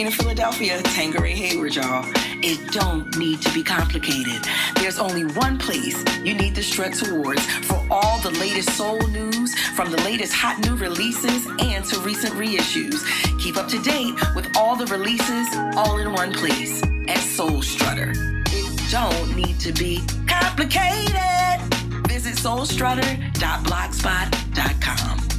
[0.00, 2.06] Queen of Philadelphia, Tangeray Hayward, y'all.
[2.42, 4.40] It don't need to be complicated.
[4.76, 9.54] There's only one place you need to strut towards for all the latest soul news,
[9.76, 13.04] from the latest hot new releases and to recent reissues.
[13.42, 15.46] Keep up to date with all the releases
[15.76, 18.14] all in one place at Soul Strutter.
[18.46, 21.60] It don't need to be complicated.
[22.08, 25.29] Visit soulstrutter.blogspot.com.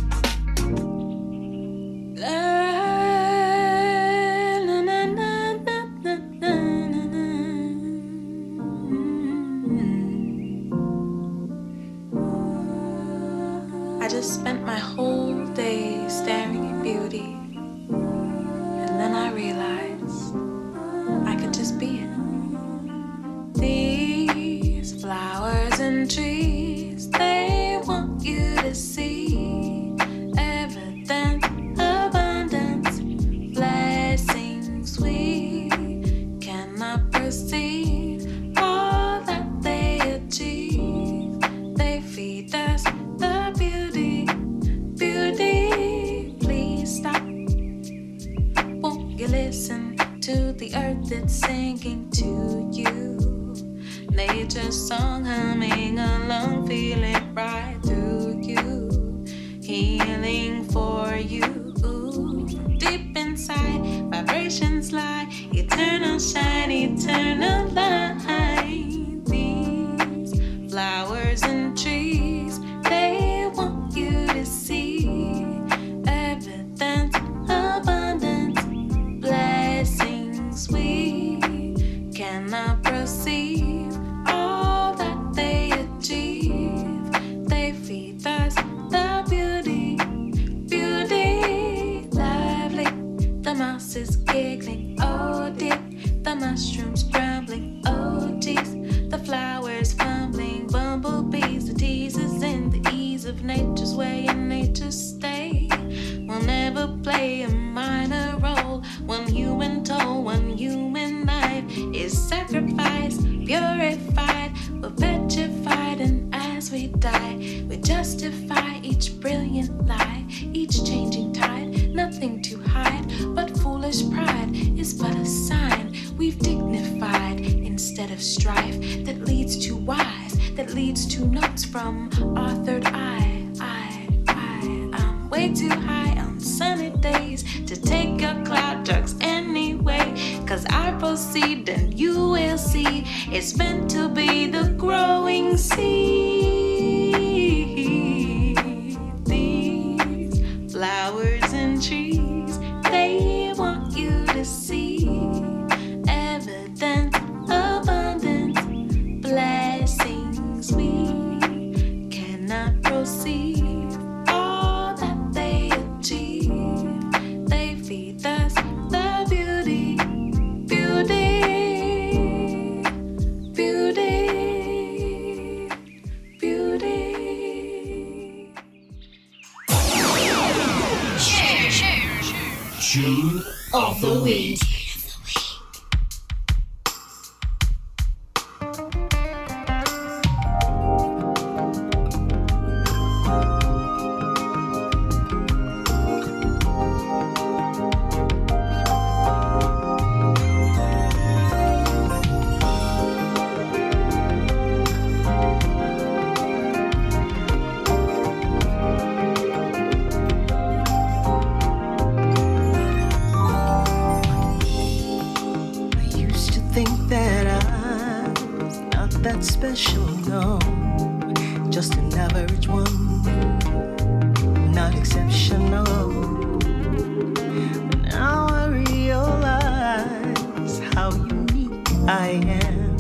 [232.08, 232.96] I am.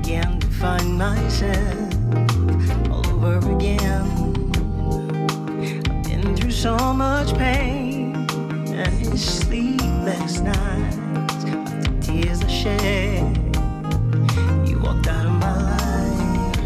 [0.00, 1.94] Again, to find myself
[2.90, 4.02] all over again.
[5.88, 8.26] I've been through so much pain
[8.74, 11.44] and sleepless nights.
[11.44, 13.56] The tears I shed,
[14.68, 16.56] you walked out of my life.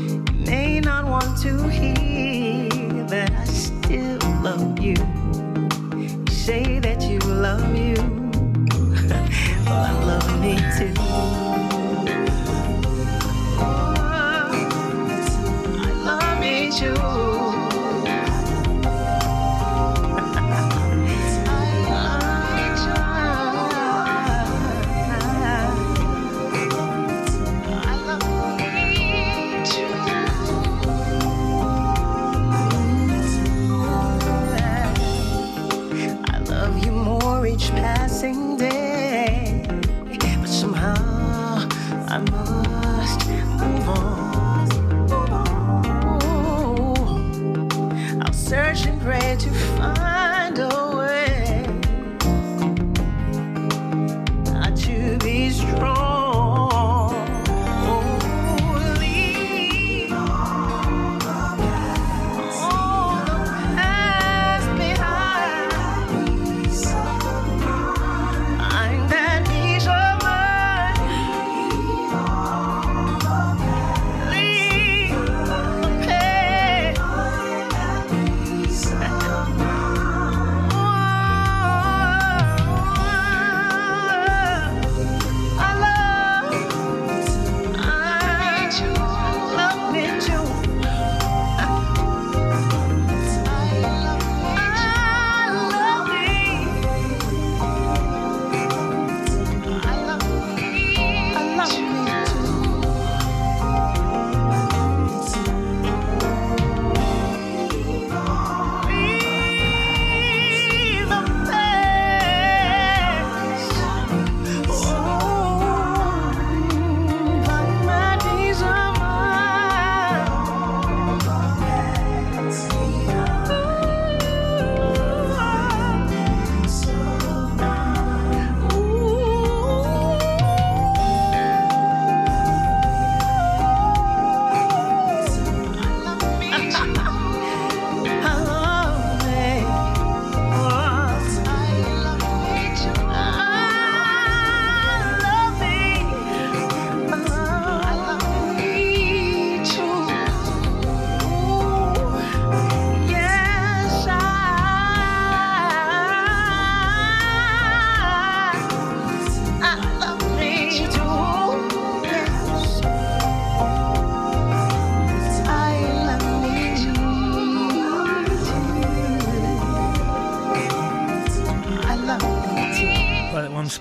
[0.00, 2.05] You may not want to hear.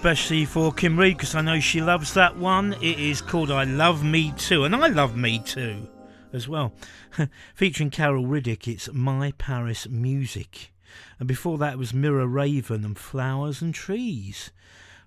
[0.06, 2.74] Especially for Kim Reed because I know she loves that one.
[2.74, 5.90] It is called I Love Me Too, and I love Me Too
[6.32, 6.76] as well.
[7.56, 10.72] Featuring Carol Riddick, it's MiParis Music.
[11.18, 14.52] And before that was Mira Raven and Flowers and Trees.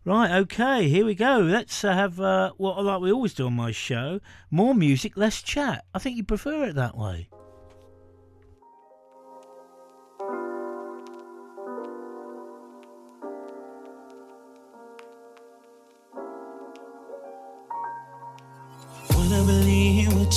[0.05, 1.39] Right, okay, here we go.
[1.39, 4.19] Let's uh, have uh, what like we always do on my show
[4.51, 5.85] more music, less chat.
[5.95, 7.29] I think you prefer it that way.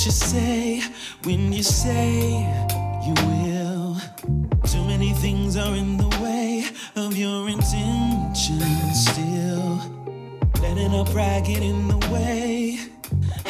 [0.04, 0.82] You say
[1.22, 2.10] when you say
[3.06, 3.96] you will.
[4.64, 6.64] Too many things are in the way
[6.96, 9.80] of your intentions still.
[10.60, 12.80] Letting our pride get in the way.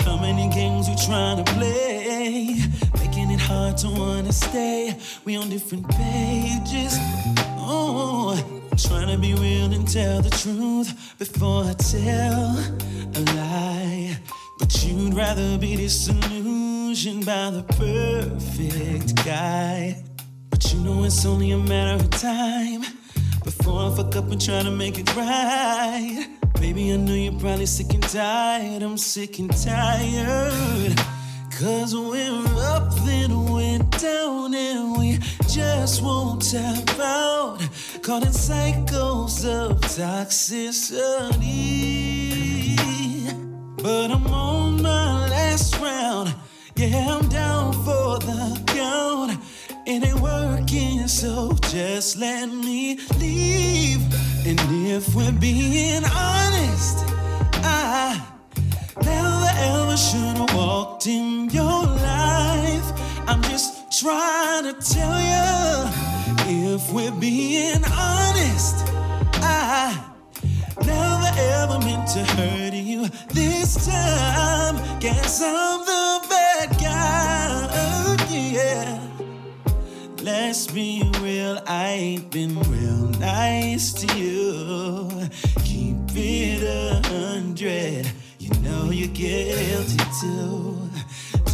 [0.05, 2.57] How many games you trying to play?
[2.99, 4.95] Making it hard to wanna stay.
[5.25, 6.99] We on different pages.
[7.65, 8.37] Oh,
[8.77, 12.59] trying to be real and tell the truth before I tell
[13.15, 13.82] a lie.
[14.59, 20.03] But you'd rather be disillusioned by the perfect guy.
[20.51, 22.83] But you know it's only a matter of time
[23.45, 26.27] before I fuck up and try to make it right.
[26.61, 28.83] Baby, I know you're probably sick and tired.
[28.83, 30.97] I'm sick and tired.
[31.59, 35.19] Cause we're up, then we're down, and we
[35.49, 37.59] just won't tap out.
[38.03, 42.12] Caught in cycles of toxicity.
[43.83, 46.33] But I'm on my last round.
[46.77, 49.33] Yeah, I'm down for the count.
[49.85, 54.01] It ain't working, so just let me leave.
[54.47, 56.99] And if we're being honest,
[57.65, 58.25] I
[59.03, 62.89] never ever should have walked in your life.
[63.27, 68.77] I'm just trying to tell you, if we're being honest,
[69.43, 70.12] I
[71.39, 74.77] ever meant to hurt you this time.
[75.01, 78.27] Guess I'm the bad guy.
[78.31, 78.99] Yeah.
[80.23, 85.09] Let's be real, I ain't been real nice to you.
[85.65, 88.07] Keep it a hundred,
[88.39, 90.79] you know you're guilty too.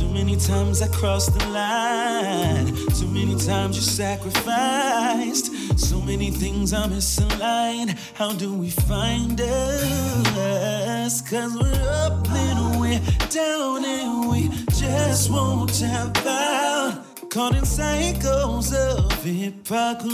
[0.09, 5.53] Too many times I crossed the line, too many times you sacrificed.
[5.79, 7.95] So many things I misaligned.
[8.15, 11.21] How do we find us?
[11.21, 14.49] Cause we're up, and we're down, and we
[14.79, 17.05] just won't tap out.
[17.29, 20.07] Caught in cycles of hypocrisy.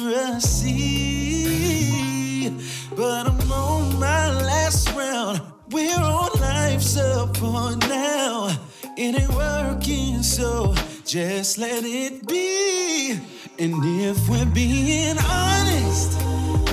[2.97, 5.41] But I'm on my last round.
[5.71, 8.51] We're on life's support now.
[8.97, 10.73] It ain't working, so
[11.05, 13.19] just let it be.
[13.59, 16.17] And if we're being honest,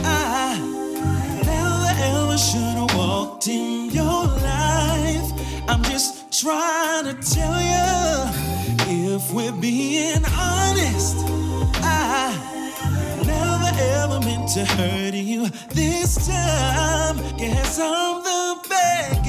[0.05, 0.59] I
[1.43, 5.31] never ever should have walked in your life.
[5.67, 11.17] I'm just trying to tell you, if we're being honest,
[11.81, 12.37] I
[13.25, 17.17] never ever meant to hurt you this time.
[17.37, 19.20] Guess I'm the bad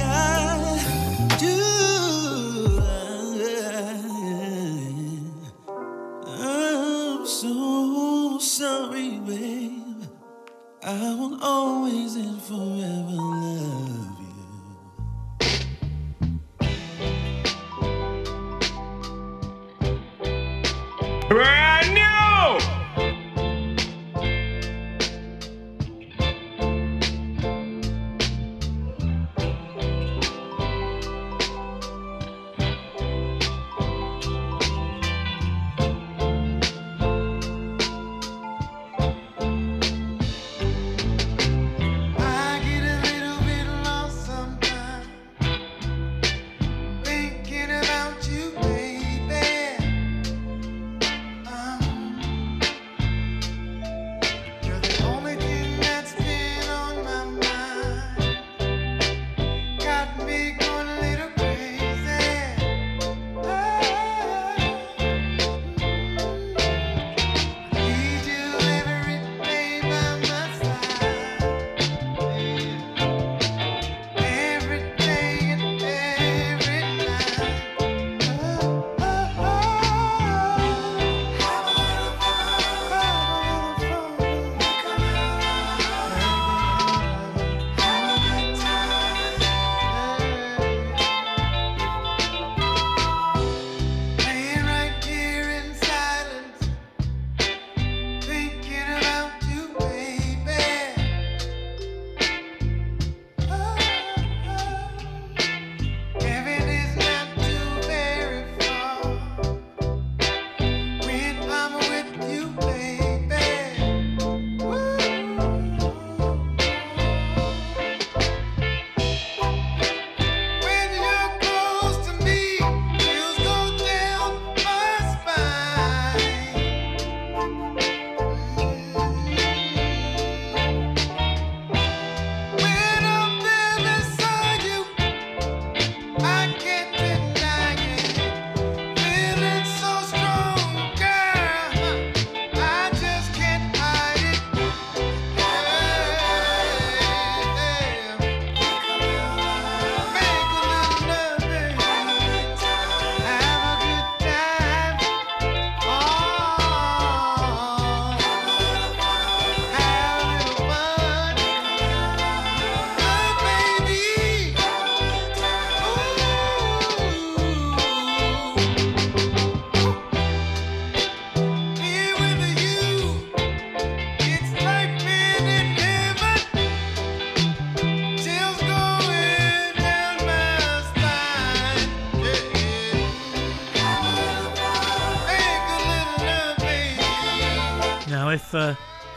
[7.42, 10.04] so sorry, babe.
[10.80, 14.38] I will always and forever love you.
[21.28, 22.01] Brand new!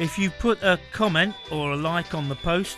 [0.06, 2.78] If you put a comment or a like on the post,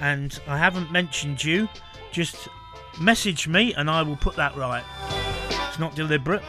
[0.00, 1.68] and I haven't mentioned you,
[2.12, 2.48] just
[2.98, 4.82] message me and I will put that right.
[5.68, 6.42] It's not deliberate.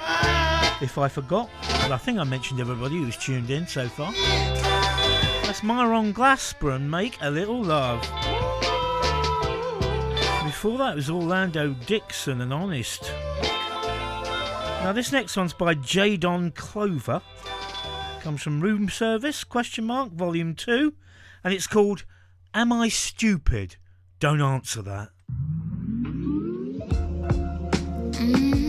[0.82, 4.14] If I forgot, but I think I mentioned everybody who's tuned in so far.
[5.44, 8.00] That's Myron Glasper and Make a Little Love.
[10.46, 13.12] Before that was Orlando Dixon and Honest.
[14.84, 17.22] Now this next one's by Jaydon Clover.
[18.28, 20.94] Comes from Room Service, question mark, volume 2,
[21.46, 22.04] and it's called
[22.54, 23.78] Am I Stupid?
[24.20, 25.12] Don't answer that.
[28.20, 28.67] Room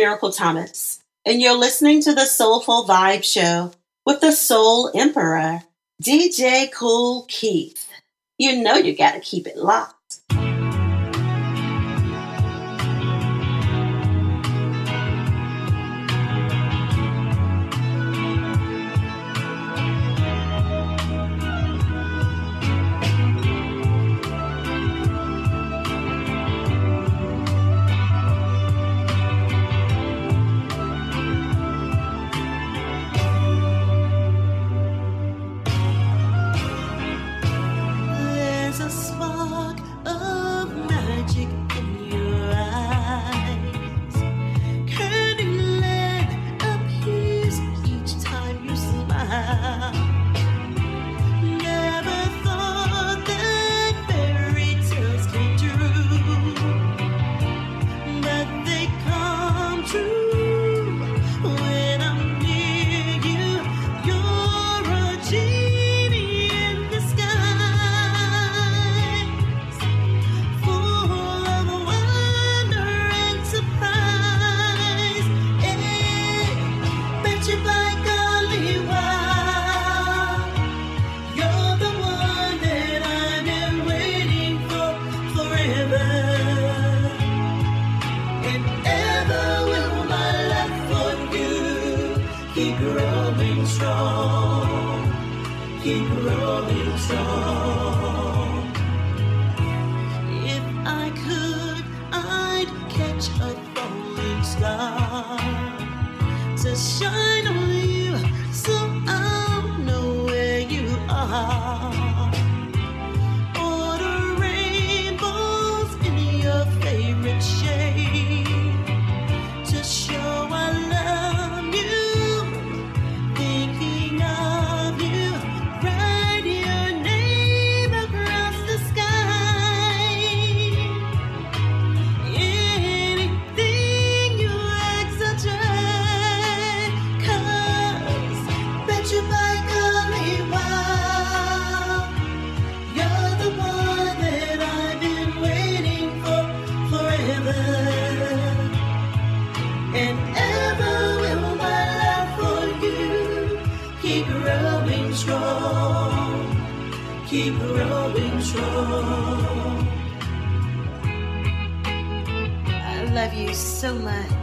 [0.00, 3.70] Miracle Thomas, and you're listening to the Soulful Vibe Show
[4.06, 5.60] with the Soul Emperor,
[6.02, 7.86] DJ Kool Keith.
[8.38, 9.99] You know you gotta keep it locked.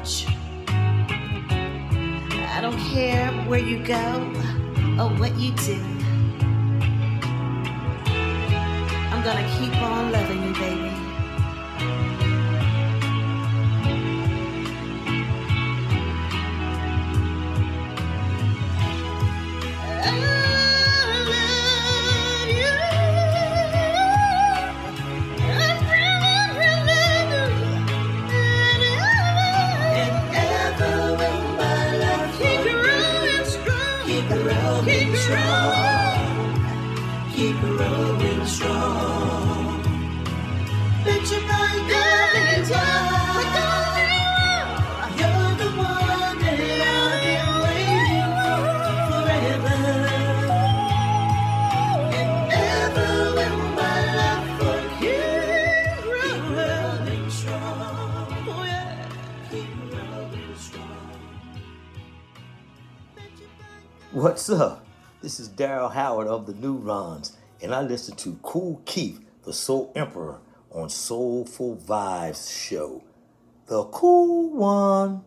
[0.07, 0.09] I
[2.61, 4.23] don't care where you go
[4.97, 5.75] or what you do.
[9.11, 10.86] I'm gonna keep on loving you, baby.
[64.27, 64.85] What's up?
[65.21, 69.89] This is Daryl Howard of the Neurons, and I listen to Kool Keith, the Soul
[69.95, 73.05] Emperor, on Soulful Vibes Show.
[73.67, 75.23] The cool one.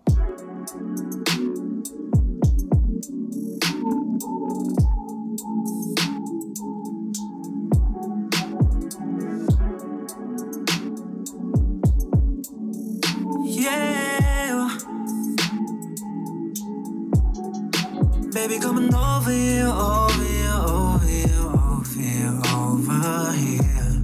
[18.91, 24.03] Coming over here, over here, over here, over here, over here.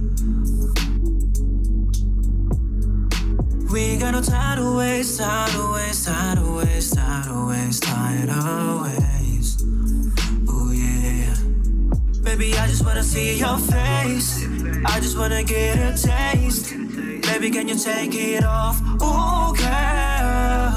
[3.71, 7.83] We got no time to waste, time to waste, time to waste, time to waste,
[7.83, 9.63] time to waste.
[10.47, 11.35] Oh yeah.
[12.23, 14.45] Baby, I just wanna see your face.
[14.85, 16.71] I just wanna get a taste.
[17.23, 18.79] Baby, can you take it off?
[19.01, 20.75] Oh, girl.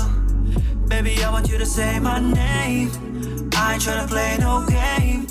[0.89, 3.10] Baby, I want you to say my name.
[3.63, 5.27] I ain't tryna play no game.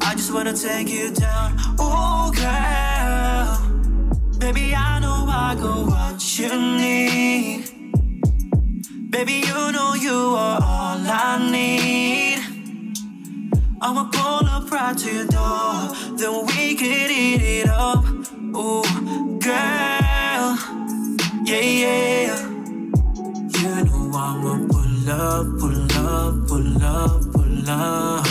[0.00, 1.56] I just wanna take you down.
[1.78, 3.48] Oh, girl.
[4.38, 6.50] Baby, I know I got what you
[6.82, 7.64] need.
[9.10, 12.38] Baby, you know you are all I need.
[13.80, 15.74] I'ma pull up right to your door,
[16.18, 18.04] then we can eat it up.
[18.56, 18.82] Ooh,
[19.40, 20.50] girl,
[21.44, 22.38] yeah, yeah.
[23.58, 28.24] You know I'ma pull up, pull up, pull up, pull up,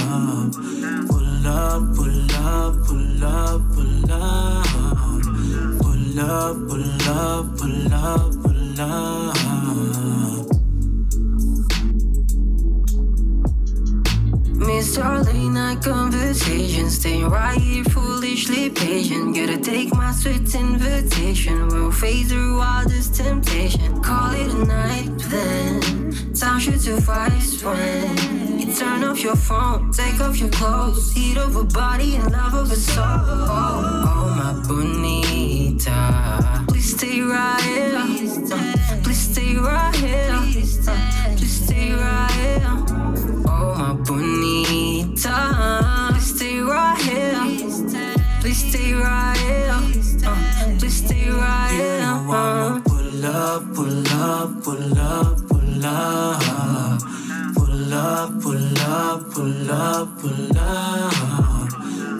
[1.07, 4.65] pull up, pull up, pull up, pull up,
[5.81, 10.02] pull up, pull up, pull up, pull up.
[14.63, 15.25] Mr.
[15.25, 19.35] Late Night Conversation, staying right here, foolishly patient.
[19.35, 21.67] Gotta take my sweet invitation.
[21.67, 24.01] We'll phase through all this temptation.
[24.01, 25.81] Call it a night then.
[26.33, 31.55] Time should suffice when you turn off your phone, take off your clothes, heat of
[31.57, 33.03] a body and love of a soul.
[33.05, 37.99] Oh, oh my bonita, please stay right here.
[39.03, 40.39] Please stay right here.
[41.35, 43.02] Please stay right here.
[45.33, 47.41] Please stay right here.
[48.41, 49.71] Please stay right here.
[50.25, 52.81] Uh, Please stay right here.
[52.85, 57.01] Pull up, pull up, pull up, pull up.
[57.55, 61.13] Pull up, pull up, pull up, pull up.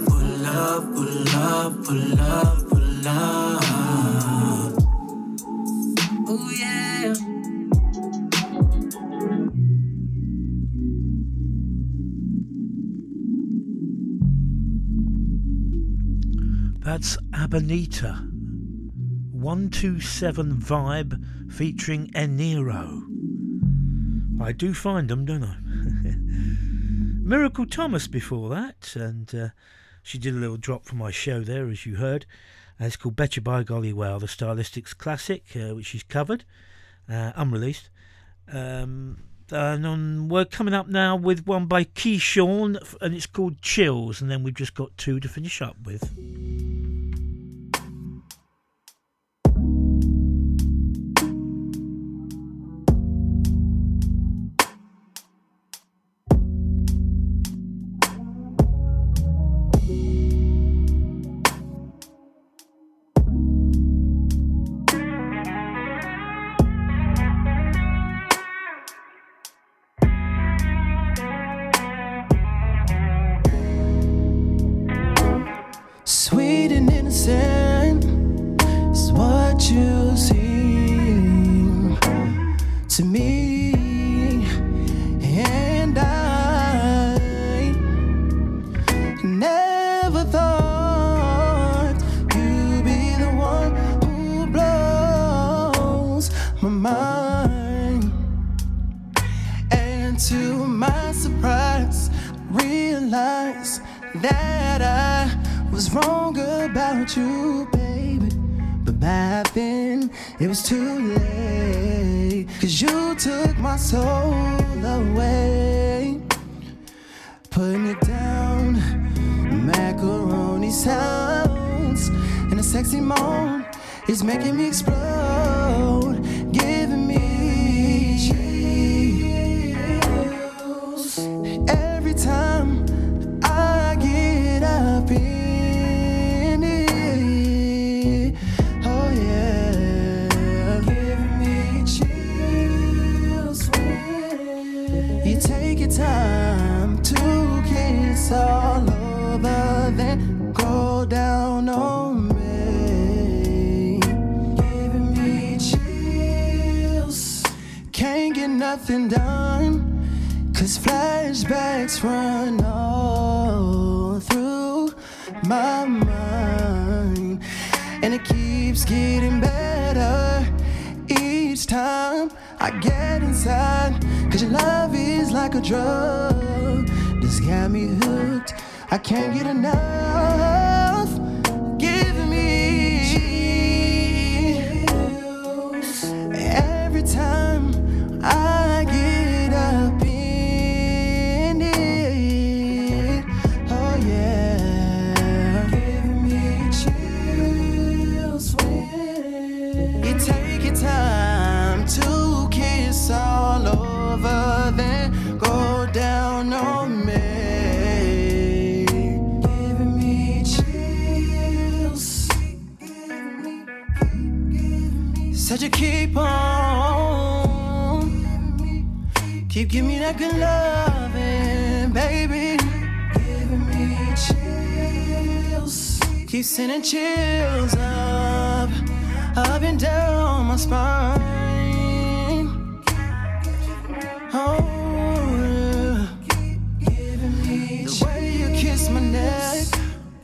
[0.07, 3.63] Pull up, pull up, pull up, pull up.
[6.27, 6.92] Oh yeah.
[16.83, 18.29] That's Abonita.
[19.31, 23.01] 127 Vibe featuring Enero.
[24.41, 25.55] I do find them, don't I?
[27.25, 29.49] Miracle Thomas before that, and uh,
[30.01, 32.25] she did a little drop for my show there, as you heard.
[32.81, 36.43] Uh, it's called Betcha by Golly Wow, the Stylistics classic, uh, which she's covered,
[37.07, 37.89] uh, unreleased.
[38.51, 44.21] Um, and on, we're coming up now with one by Keyshawn, and it's called Chills,
[44.21, 46.13] and then we've just got two to finish up with.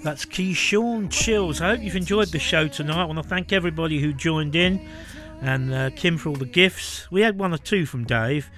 [0.02, 1.60] That's Keyshawn Chills.
[1.60, 3.02] I hope you've enjoyed the show tonight.
[3.02, 4.88] I want to thank everybody who joined in
[5.42, 7.12] and uh, Kim for all the gifts.
[7.12, 8.50] We had one or two from Dave,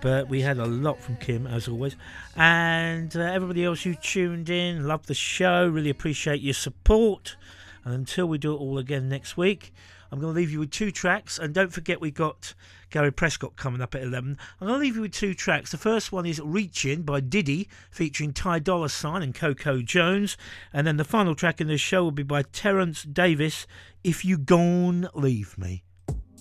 [0.00, 1.96] but we had a lot from Kim as always.
[2.36, 7.36] And uh, everybody else who tuned in, love the show, really appreciate your support.
[7.84, 9.74] And until we do it all again next week,
[10.10, 11.38] I'm going to leave you with two tracks.
[11.38, 12.54] And don't forget, we got
[12.90, 14.38] Gary Prescott coming up at 11.
[14.60, 15.70] I'm going to leave you with two tracks.
[15.70, 20.36] The first one is Reaching by Diddy, featuring Ty Dolla Sign and Coco Jones.
[20.72, 23.66] And then the final track in the show will be by Terrence Davis,
[24.04, 25.82] If You Gone Leave Me.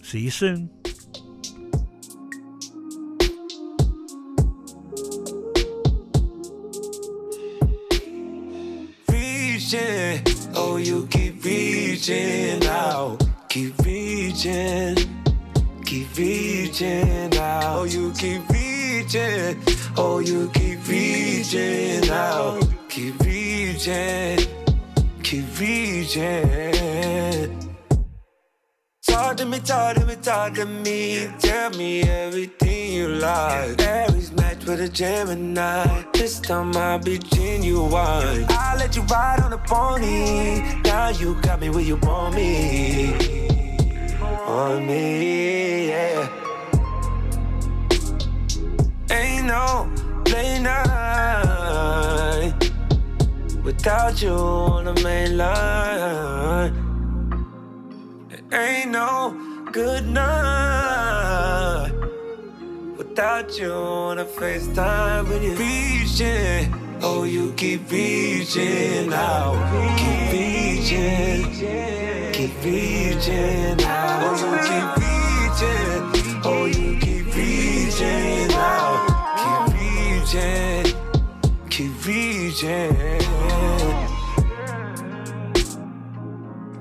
[0.04, 0.70] See you soon.
[9.56, 10.22] reaching.
[10.54, 13.24] Oh, you keep reaching out.
[13.56, 14.98] Keep reaching.
[15.86, 17.64] Keep reaching out.
[17.64, 19.64] Oh, you keep reaching.
[19.95, 22.61] Oh, you keep reaching out.
[22.90, 24.40] Keep reaching.
[25.23, 26.73] Keep reaching.
[29.07, 31.30] Talk to me, talk to me, talk to me.
[31.40, 32.65] Tell me everything
[32.96, 33.82] you like.
[33.82, 36.04] Aries match with a Gemini.
[36.14, 38.46] This time I'll be genuine.
[38.50, 40.62] I'll let you ride on the pony.
[40.84, 43.14] Now you got me where you want me.
[44.48, 46.30] On me, yeah.
[49.12, 49.92] Ain't no
[50.24, 52.54] play night
[53.64, 56.74] without you on the main line.
[58.54, 59.36] Ain't no
[59.72, 61.95] good night
[63.16, 67.00] without you on a FaceTime when you're reaching.
[67.02, 69.56] Oh, you keep reaching out.
[69.98, 71.44] Keep reaching.
[72.34, 74.20] Keep reaching out.
[74.22, 76.42] Oh, you keep reaching.
[76.44, 79.08] Oh, you keep reaching out.
[79.40, 80.86] Keep reaching.
[81.70, 82.96] Keep reaching.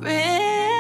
[0.01, 0.74] Really,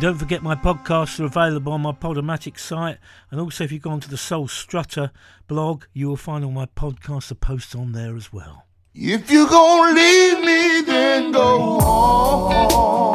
[0.00, 2.96] And don't forget, my podcasts are available on my Podomatic site.
[3.30, 5.10] And also, if you go onto the Soul Strutter
[5.46, 8.64] blog, you will find all my podcasts are posted on there as well.
[8.94, 13.09] If you're going to leave me, then go home.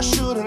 [0.00, 0.39] I should